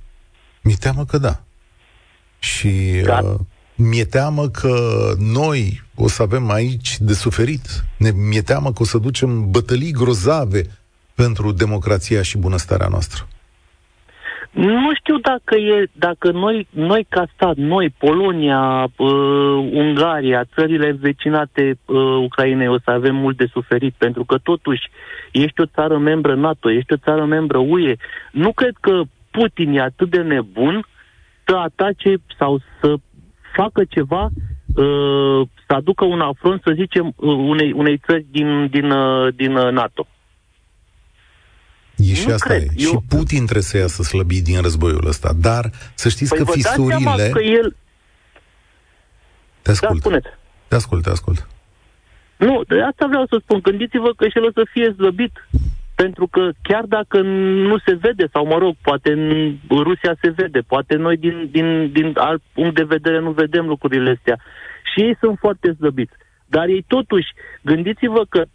Mi-e 0.63 0.77
teamă 0.79 1.05
că 1.05 1.19
da. 1.19 1.41
Și 2.39 2.69
da. 3.05 3.19
Uh, 3.23 3.41
mi-e 3.75 4.05
teamă 4.05 4.49
că 4.49 4.77
noi 5.19 5.83
o 5.95 6.09
să 6.09 6.23
avem 6.23 6.51
aici 6.51 6.99
de 6.99 7.13
suferit. 7.13 7.85
Ne, 7.97 8.11
mi-e 8.11 8.43
teamă 8.43 8.73
că 8.73 8.83
o 8.83 8.85
să 8.85 8.99
ducem 8.99 9.51
bătălii 9.51 9.93
grozave 9.93 10.71
pentru 11.15 11.53
democrația 11.53 12.23
și 12.23 12.39
bunăstarea 12.39 12.89
noastră. 12.89 13.29
Nu 14.53 14.95
știu 14.95 15.19
dacă 15.19 15.57
e, 15.57 15.87
dacă 15.93 16.31
noi, 16.31 16.67
noi 16.71 17.07
ca 17.09 17.27
stat, 17.35 17.57
noi, 17.57 17.95
Polonia, 17.99 18.83
uh, 18.97 19.09
Ungaria, 19.73 20.45
țările 20.55 20.91
vecinate 21.01 21.79
uh, 21.85 21.97
Ucrainei, 22.17 22.69
o 22.69 22.79
să 22.79 22.91
avem 22.91 23.17
mult 23.17 23.37
de 23.37 23.47
suferit, 23.53 23.95
pentru 23.99 24.25
că 24.25 24.39
totuși 24.39 24.91
ești 25.33 25.61
o 25.61 25.67
țară 25.67 25.99
membră 25.99 26.35
NATO, 26.35 26.71
ești 26.71 26.93
o 26.93 26.97
țară 26.97 27.25
membră 27.25 27.59
UE. 27.59 27.95
Nu 28.33 28.53
cred 28.53 28.75
că 28.81 29.01
Putin 29.31 29.73
e 29.73 29.81
atât 29.81 30.11
de 30.11 30.21
nebun 30.23 30.87
să 31.45 31.57
atace 31.57 32.15
sau 32.39 32.61
să 32.81 32.95
facă 33.55 33.85
ceva, 33.85 34.25
uh, 34.25 35.49
să 35.67 35.75
aducă 35.75 36.05
un 36.05 36.21
afront, 36.21 36.61
să 36.65 36.73
zicem, 36.75 37.07
uh, 37.17 37.35
unei, 37.37 37.73
unei 37.73 37.99
țări 38.07 38.27
din, 38.31 38.67
din, 38.67 38.91
uh, 38.91 39.35
din 39.35 39.57
uh, 39.57 39.71
NATO. 39.71 40.07
E 42.11 42.15
și 42.15 42.27
nu 42.27 42.33
asta 42.33 42.49
cred. 42.49 42.63
e. 42.63 42.73
Eu... 42.77 42.89
Și 42.89 42.99
Putin 43.09 43.43
trebuie 43.43 43.63
să 43.63 43.77
iasă 43.77 44.03
slăbit 44.03 44.45
din 44.45 44.61
războiul 44.61 45.07
ăsta. 45.07 45.33
Dar 45.41 45.71
să 45.95 46.09
știți 46.09 46.35
păi 46.35 46.45
că 46.45 46.51
fisurile... 46.51 47.31
că 47.33 47.43
el... 47.43 47.77
Te 49.63 49.71
ascult. 49.71 50.03
Da, 50.09 50.19
te 50.69 50.75
ascult, 50.75 51.03
te 51.03 51.11
ascult. 51.11 51.47
Nu, 52.37 52.63
de 52.69 52.83
asta 52.83 53.07
vreau 53.07 53.27
să 53.27 53.37
spun. 53.43 53.59
Gândiți-vă 53.63 54.11
că 54.17 54.25
și 54.29 54.39
el 54.39 54.45
o 54.45 54.51
să 54.53 54.63
fie 54.73 54.95
slăbit. 54.97 55.33
Pentru 55.95 56.27
că 56.27 56.51
chiar 56.63 56.85
dacă 56.85 57.21
nu 57.71 57.79
se 57.79 57.95
vede, 57.95 58.27
sau 58.33 58.47
mă 58.47 58.59
rog, 58.59 58.75
poate 58.83 59.11
în 59.13 59.59
Rusia 59.69 60.15
se 60.23 60.31
vede, 60.31 60.61
poate 60.61 60.95
noi 60.95 61.17
din, 61.17 61.49
din, 61.51 61.93
din 61.93 62.13
alt 62.15 62.43
punct 62.53 62.75
de 62.75 62.83
vedere 62.83 63.21
nu 63.21 63.31
vedem 63.31 63.67
lucrurile 63.67 64.11
astea. 64.11 64.39
Și 64.93 65.01
ei 65.01 65.17
sunt 65.21 65.39
foarte 65.39 65.75
slăbiți. 65.79 66.13
Dar 66.47 66.67
ei 66.67 66.85
totuși, 66.89 67.29
gândiți-vă 67.63 68.25
că 68.29 68.41
Uh, 68.41 68.49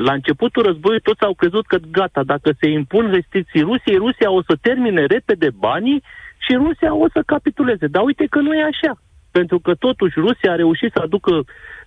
la 0.00 0.12
începutul 0.12 0.62
războiului 0.62 1.02
toți 1.02 1.22
au 1.22 1.34
crezut 1.34 1.66
că 1.66 1.76
gata, 1.90 2.22
dacă 2.22 2.52
se 2.60 2.68
impun 2.68 3.10
restricții 3.10 3.60
Rusiei, 3.60 3.96
Rusia 3.96 4.30
o 4.30 4.42
să 4.42 4.56
termine 4.60 5.04
repede 5.06 5.50
banii 5.58 6.02
și 6.38 6.54
Rusia 6.54 6.94
o 6.94 7.08
să 7.12 7.22
capituleze. 7.26 7.86
Dar 7.86 8.02
uite 8.02 8.26
că 8.30 8.38
nu 8.38 8.54
e 8.54 8.62
așa. 8.62 9.00
Pentru 9.30 9.58
că 9.58 9.74
totuși 9.74 10.18
Rusia 10.18 10.52
a 10.52 10.54
reușit 10.54 10.92
să 10.92 11.00
aducă, 11.02 11.44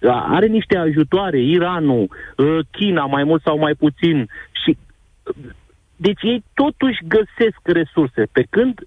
are 0.10 0.46
niște 0.46 0.78
ajutoare, 0.78 1.40
Iranul, 1.40 2.10
uh, 2.38 2.60
China, 2.72 3.06
mai 3.06 3.24
mult 3.24 3.42
sau 3.42 3.58
mai 3.58 3.74
puțin. 3.74 4.30
Și 4.64 4.78
deci 5.96 6.22
ei 6.22 6.44
totuși 6.54 7.00
găsesc 7.08 7.60
resurse. 7.64 8.28
Pe 8.32 8.46
când 8.50 8.80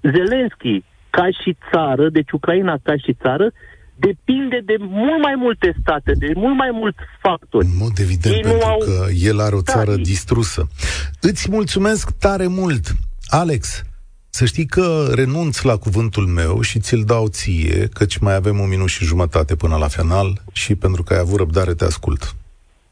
Zelenski, 0.00 0.82
ca 1.10 1.30
și 1.30 1.56
țară, 1.70 2.08
deci 2.08 2.30
Ucraina 2.30 2.76
ca 2.82 2.96
și 2.96 3.12
țară, 3.12 3.50
depinde 3.94 4.60
de 4.64 4.76
mult 4.78 5.22
mai 5.22 5.34
multe 5.36 5.76
state, 5.80 6.12
de 6.12 6.32
mult 6.34 6.56
mai 6.56 6.70
mulți 6.72 6.98
factori. 7.20 7.66
În 7.66 7.76
mod 7.78 7.98
evident, 7.98 8.34
Ei 8.34 8.40
pentru 8.40 8.66
au... 8.66 8.78
că 8.78 9.06
el 9.22 9.40
are 9.40 9.54
o 9.54 9.60
da, 9.60 9.72
țară 9.72 9.90
da, 9.90 10.02
distrusă. 10.02 10.68
Îți 11.20 11.50
mulțumesc 11.50 12.10
tare 12.18 12.46
mult, 12.46 12.84
Alex. 13.28 13.82
Să 14.30 14.44
știi 14.44 14.66
că 14.66 15.06
renunț 15.14 15.62
la 15.62 15.76
cuvântul 15.76 16.26
meu 16.26 16.60
și 16.60 16.78
ți-l 16.80 17.02
dau 17.06 17.26
ție, 17.28 17.88
căci 17.92 18.16
mai 18.16 18.34
avem 18.34 18.58
un 18.58 18.68
minut 18.68 18.88
și 18.88 19.04
jumătate 19.04 19.54
până 19.56 19.76
la 19.76 19.88
final 19.88 20.26
și 20.52 20.74
pentru 20.74 21.02
că 21.02 21.12
ai 21.12 21.18
avut 21.18 21.38
răbdare 21.38 21.74
te 21.74 21.84
ascult. 21.84 22.34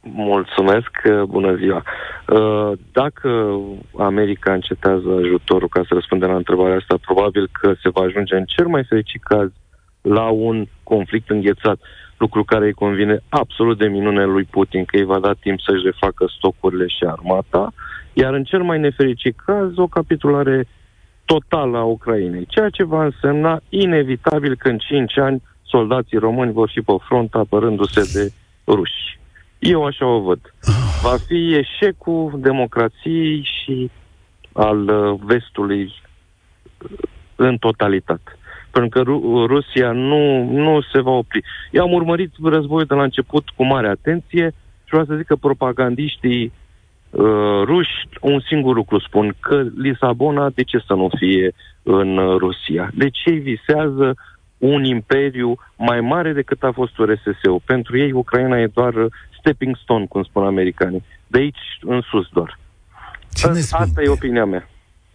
Mulțumesc, 0.00 0.90
bună 1.26 1.55
ziua. 1.55 1.82
Uh, 2.28 2.78
dacă 2.92 3.59
America 3.98 4.53
încetează 4.53 5.09
ajutorul, 5.22 5.68
ca 5.68 5.80
să 5.88 5.94
răspundem 5.94 6.30
la 6.30 6.36
întrebarea 6.36 6.76
asta, 6.76 6.94
probabil 7.00 7.48
că 7.53 7.74
se 7.82 7.88
va 7.88 8.00
ajunge 8.00 8.34
în 8.34 8.44
cel 8.44 8.66
mai 8.66 8.84
fericit 8.88 9.22
caz 9.22 9.50
la 10.03 10.28
un 10.28 10.66
conflict 10.82 11.30
înghețat, 11.30 11.80
lucru 12.16 12.44
care 12.44 12.64
îi 12.64 12.72
convine 12.72 13.22
absolut 13.28 13.78
de 13.78 13.86
minune 13.86 14.24
lui 14.24 14.44
Putin, 14.44 14.84
că 14.84 14.96
îi 14.96 15.05
va 15.05 15.18
da 15.18 15.32
timp 15.32 15.61
să-și 15.61 15.84
refacă 15.84 16.26
stocurile 16.36 16.86
și 16.86 17.05
armata, 17.05 17.72
iar 18.12 18.34
în 18.34 18.44
cel 18.44 18.62
mai 18.62 18.78
nefericit 18.78 19.36
caz, 19.44 19.76
o 19.76 19.86
capitulare 19.86 20.66
totală 21.24 21.78
a 21.78 21.84
Ucrainei, 21.84 22.46
ceea 22.48 22.68
ce 22.68 22.84
va 22.84 23.05
însemna 23.05 23.61
inevitabil 23.68 24.57
că 24.57 24.68
în 24.68 24.78
5 24.78 25.18
ani 25.18 25.42
soldații 25.62 26.18
români 26.18 26.53
vor 26.53 26.70
fi 26.74 26.80
pe 26.80 26.92
front 27.09 27.34
apărându-se 27.34 28.00
de 28.12 28.32
ruși. 28.66 29.18
Eu 29.59 29.84
așa 29.84 30.07
o 30.07 30.20
văd. 30.20 30.55
Va 31.03 31.16
fi 31.26 31.55
eșecul 31.55 32.32
democrației 32.36 33.48
și 33.62 33.90
al 34.53 34.88
uh, 34.88 35.20
vestului 35.24 35.82
uh, 35.82 36.90
în 37.36 37.57
totalitate 37.57 38.36
pentru 38.73 38.91
că 38.91 39.11
Ru- 39.11 39.47
Rusia 39.47 39.93
nu, 39.93 40.45
nu 40.51 40.81
se 40.93 41.01
va 41.01 41.11
opri. 41.11 41.45
Eu 41.70 41.83
am 41.83 41.93
urmărit 41.93 42.31
războiul 42.43 42.87
de 42.87 42.95
la 42.95 43.03
început 43.03 43.49
cu 43.57 43.64
mare 43.64 43.89
atenție 43.89 44.53
și 44.85 44.91
vreau 44.91 45.05
să 45.05 45.14
zic 45.14 45.27
că 45.27 45.37
propagandiștii 45.37 46.53
uh, 47.11 47.25
ruși 47.64 48.09
un 48.20 48.41
singur 48.41 48.75
lucru 48.75 48.99
spun, 49.01 49.35
că 49.41 49.62
Lisabona 49.77 50.51
de 50.51 50.62
ce 50.62 50.79
să 50.87 50.95
nu 50.95 51.09
fie 51.18 51.53
în 51.83 52.16
uh, 52.16 52.37
Rusia? 52.39 52.91
Deci 52.95 53.18
ei 53.25 53.39
visează 53.39 54.14
un 54.59 54.85
imperiu 54.85 55.55
mai 55.77 56.01
mare 56.01 56.33
decât 56.33 56.62
a 56.62 56.73
fost 56.73 56.99
URSS-ul. 56.99 57.61
Pentru 57.64 57.99
ei 57.99 58.12
Ucraina 58.12 58.59
e 58.59 58.66
doar 58.75 58.95
stepping 59.39 59.77
stone, 59.83 60.07
cum 60.09 60.23
spun 60.23 60.45
americanii. 60.45 61.05
De 61.27 61.39
aici 61.39 61.79
în 61.81 62.01
sus 62.01 62.27
doar. 62.33 62.59
Țineți 63.35 63.59
Asta 63.75 63.85
minte. 63.85 64.03
e 64.05 64.09
opinia 64.09 64.45
mea. 64.45 64.68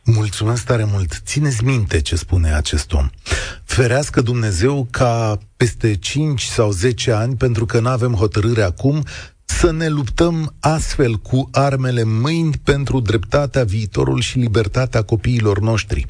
Mulțumesc 0.09 0.65
tare 0.65 0.83
mult. 0.91 1.21
Țineți 1.25 1.63
minte 1.63 2.01
ce 2.01 2.15
spune 2.15 2.53
acest 2.53 2.93
om. 2.93 3.09
Ferească 3.63 4.21
Dumnezeu 4.21 4.87
ca 4.91 5.37
peste 5.57 5.95
5 5.95 6.41
sau 6.41 6.71
10 6.71 7.11
ani, 7.11 7.35
pentru 7.35 7.65
că 7.65 7.79
nu 7.79 7.89
avem 7.89 8.13
hotărâre 8.13 8.61
acum, 8.61 9.03
să 9.45 9.71
ne 9.71 9.87
luptăm 9.87 10.55
astfel 10.59 11.15
cu 11.15 11.49
armele 11.51 12.03
mâini 12.03 12.53
pentru 12.63 12.99
dreptatea, 12.99 13.63
viitorul 13.63 14.21
și 14.21 14.37
libertatea 14.37 15.01
copiilor 15.01 15.59
noștri. 15.59 16.05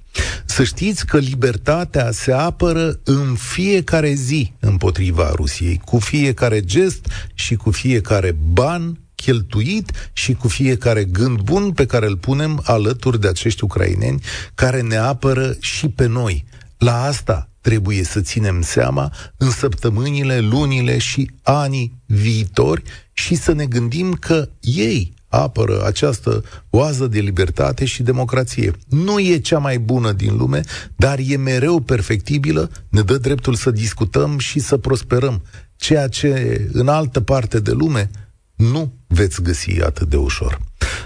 Să 0.45 0.63
știți 0.63 1.05
că 1.05 1.17
libertatea 1.17 2.11
se 2.11 2.31
apără 2.31 2.99
în 3.03 3.35
fiecare 3.35 4.13
zi 4.13 4.53
împotriva 4.59 5.31
Rusiei, 5.35 5.81
cu 5.85 5.99
fiecare 5.99 6.61
gest 6.61 7.07
și 7.33 7.55
cu 7.55 7.71
fiecare 7.71 8.37
ban 8.51 8.99
cheltuit 9.23 9.91
și 10.13 10.33
cu 10.33 10.47
fiecare 10.47 11.03
gând 11.03 11.39
bun 11.39 11.71
pe 11.71 11.85
care 11.85 12.05
îl 12.05 12.17
punem 12.17 12.61
alături 12.63 13.19
de 13.21 13.27
acești 13.27 13.63
ucraineni 13.63 14.21
care 14.55 14.81
ne 14.81 14.95
apără 14.95 15.55
și 15.59 15.89
pe 15.89 16.05
noi. 16.05 16.45
La 16.77 17.03
asta 17.03 17.49
trebuie 17.61 18.03
să 18.03 18.21
ținem 18.21 18.61
seama 18.61 19.13
în 19.37 19.49
săptămânile, 19.49 20.39
lunile 20.39 20.97
și 20.97 21.31
anii 21.43 22.01
viitori 22.05 22.83
și 23.13 23.35
să 23.35 23.51
ne 23.51 23.65
gândim 23.65 24.13
că 24.13 24.49
ei 24.59 25.13
apără 25.27 25.85
această 25.85 26.43
oază 26.69 27.07
de 27.07 27.19
libertate 27.19 27.85
și 27.85 28.03
democrație. 28.03 28.73
Nu 28.89 29.19
e 29.19 29.37
cea 29.37 29.57
mai 29.57 29.79
bună 29.79 30.11
din 30.11 30.37
lume, 30.37 30.61
dar 30.95 31.19
e 31.27 31.37
mereu 31.37 31.79
perfectibilă, 31.79 32.71
ne 32.89 33.01
dă 33.01 33.17
dreptul 33.17 33.55
să 33.55 33.71
discutăm 33.71 34.37
și 34.37 34.59
să 34.59 34.77
prosperăm, 34.77 35.43
ceea 35.75 36.07
ce 36.07 36.61
în 36.73 36.87
altă 36.87 37.21
parte 37.21 37.59
de 37.59 37.71
lume 37.71 38.09
nu 38.55 38.93
veți 39.07 39.41
găsi 39.41 39.81
atât 39.81 40.09
de 40.09 40.15
ușor. 40.15 40.59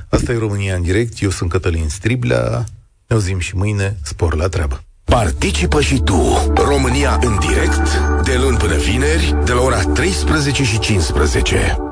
Asta 0.10 0.32
e 0.32 0.38
România 0.38 0.76
în 0.76 0.82
direct, 0.82 1.22
eu 1.22 1.30
sunt 1.30 1.50
Cătălin 1.50 1.90
Striblea, 1.90 2.66
ne 3.08 3.16
auzim 3.16 3.40
și 3.40 3.56
mâine, 3.56 3.98
spor 4.04 4.36
la 4.36 4.48
treabă. 4.48 4.84
Participă 5.04 5.82
și 5.82 6.02
tu, 6.06 6.52
România 6.56 7.20
în 7.22 7.40
direct, 7.40 7.98
de 8.24 8.38
luni 8.42 8.58
până 8.58 8.76
vineri, 8.76 9.36
de 9.46 9.52
la 9.52 9.62
ora 9.62 9.82
13 9.82 10.64
și 10.64 10.80
15. 10.80 11.91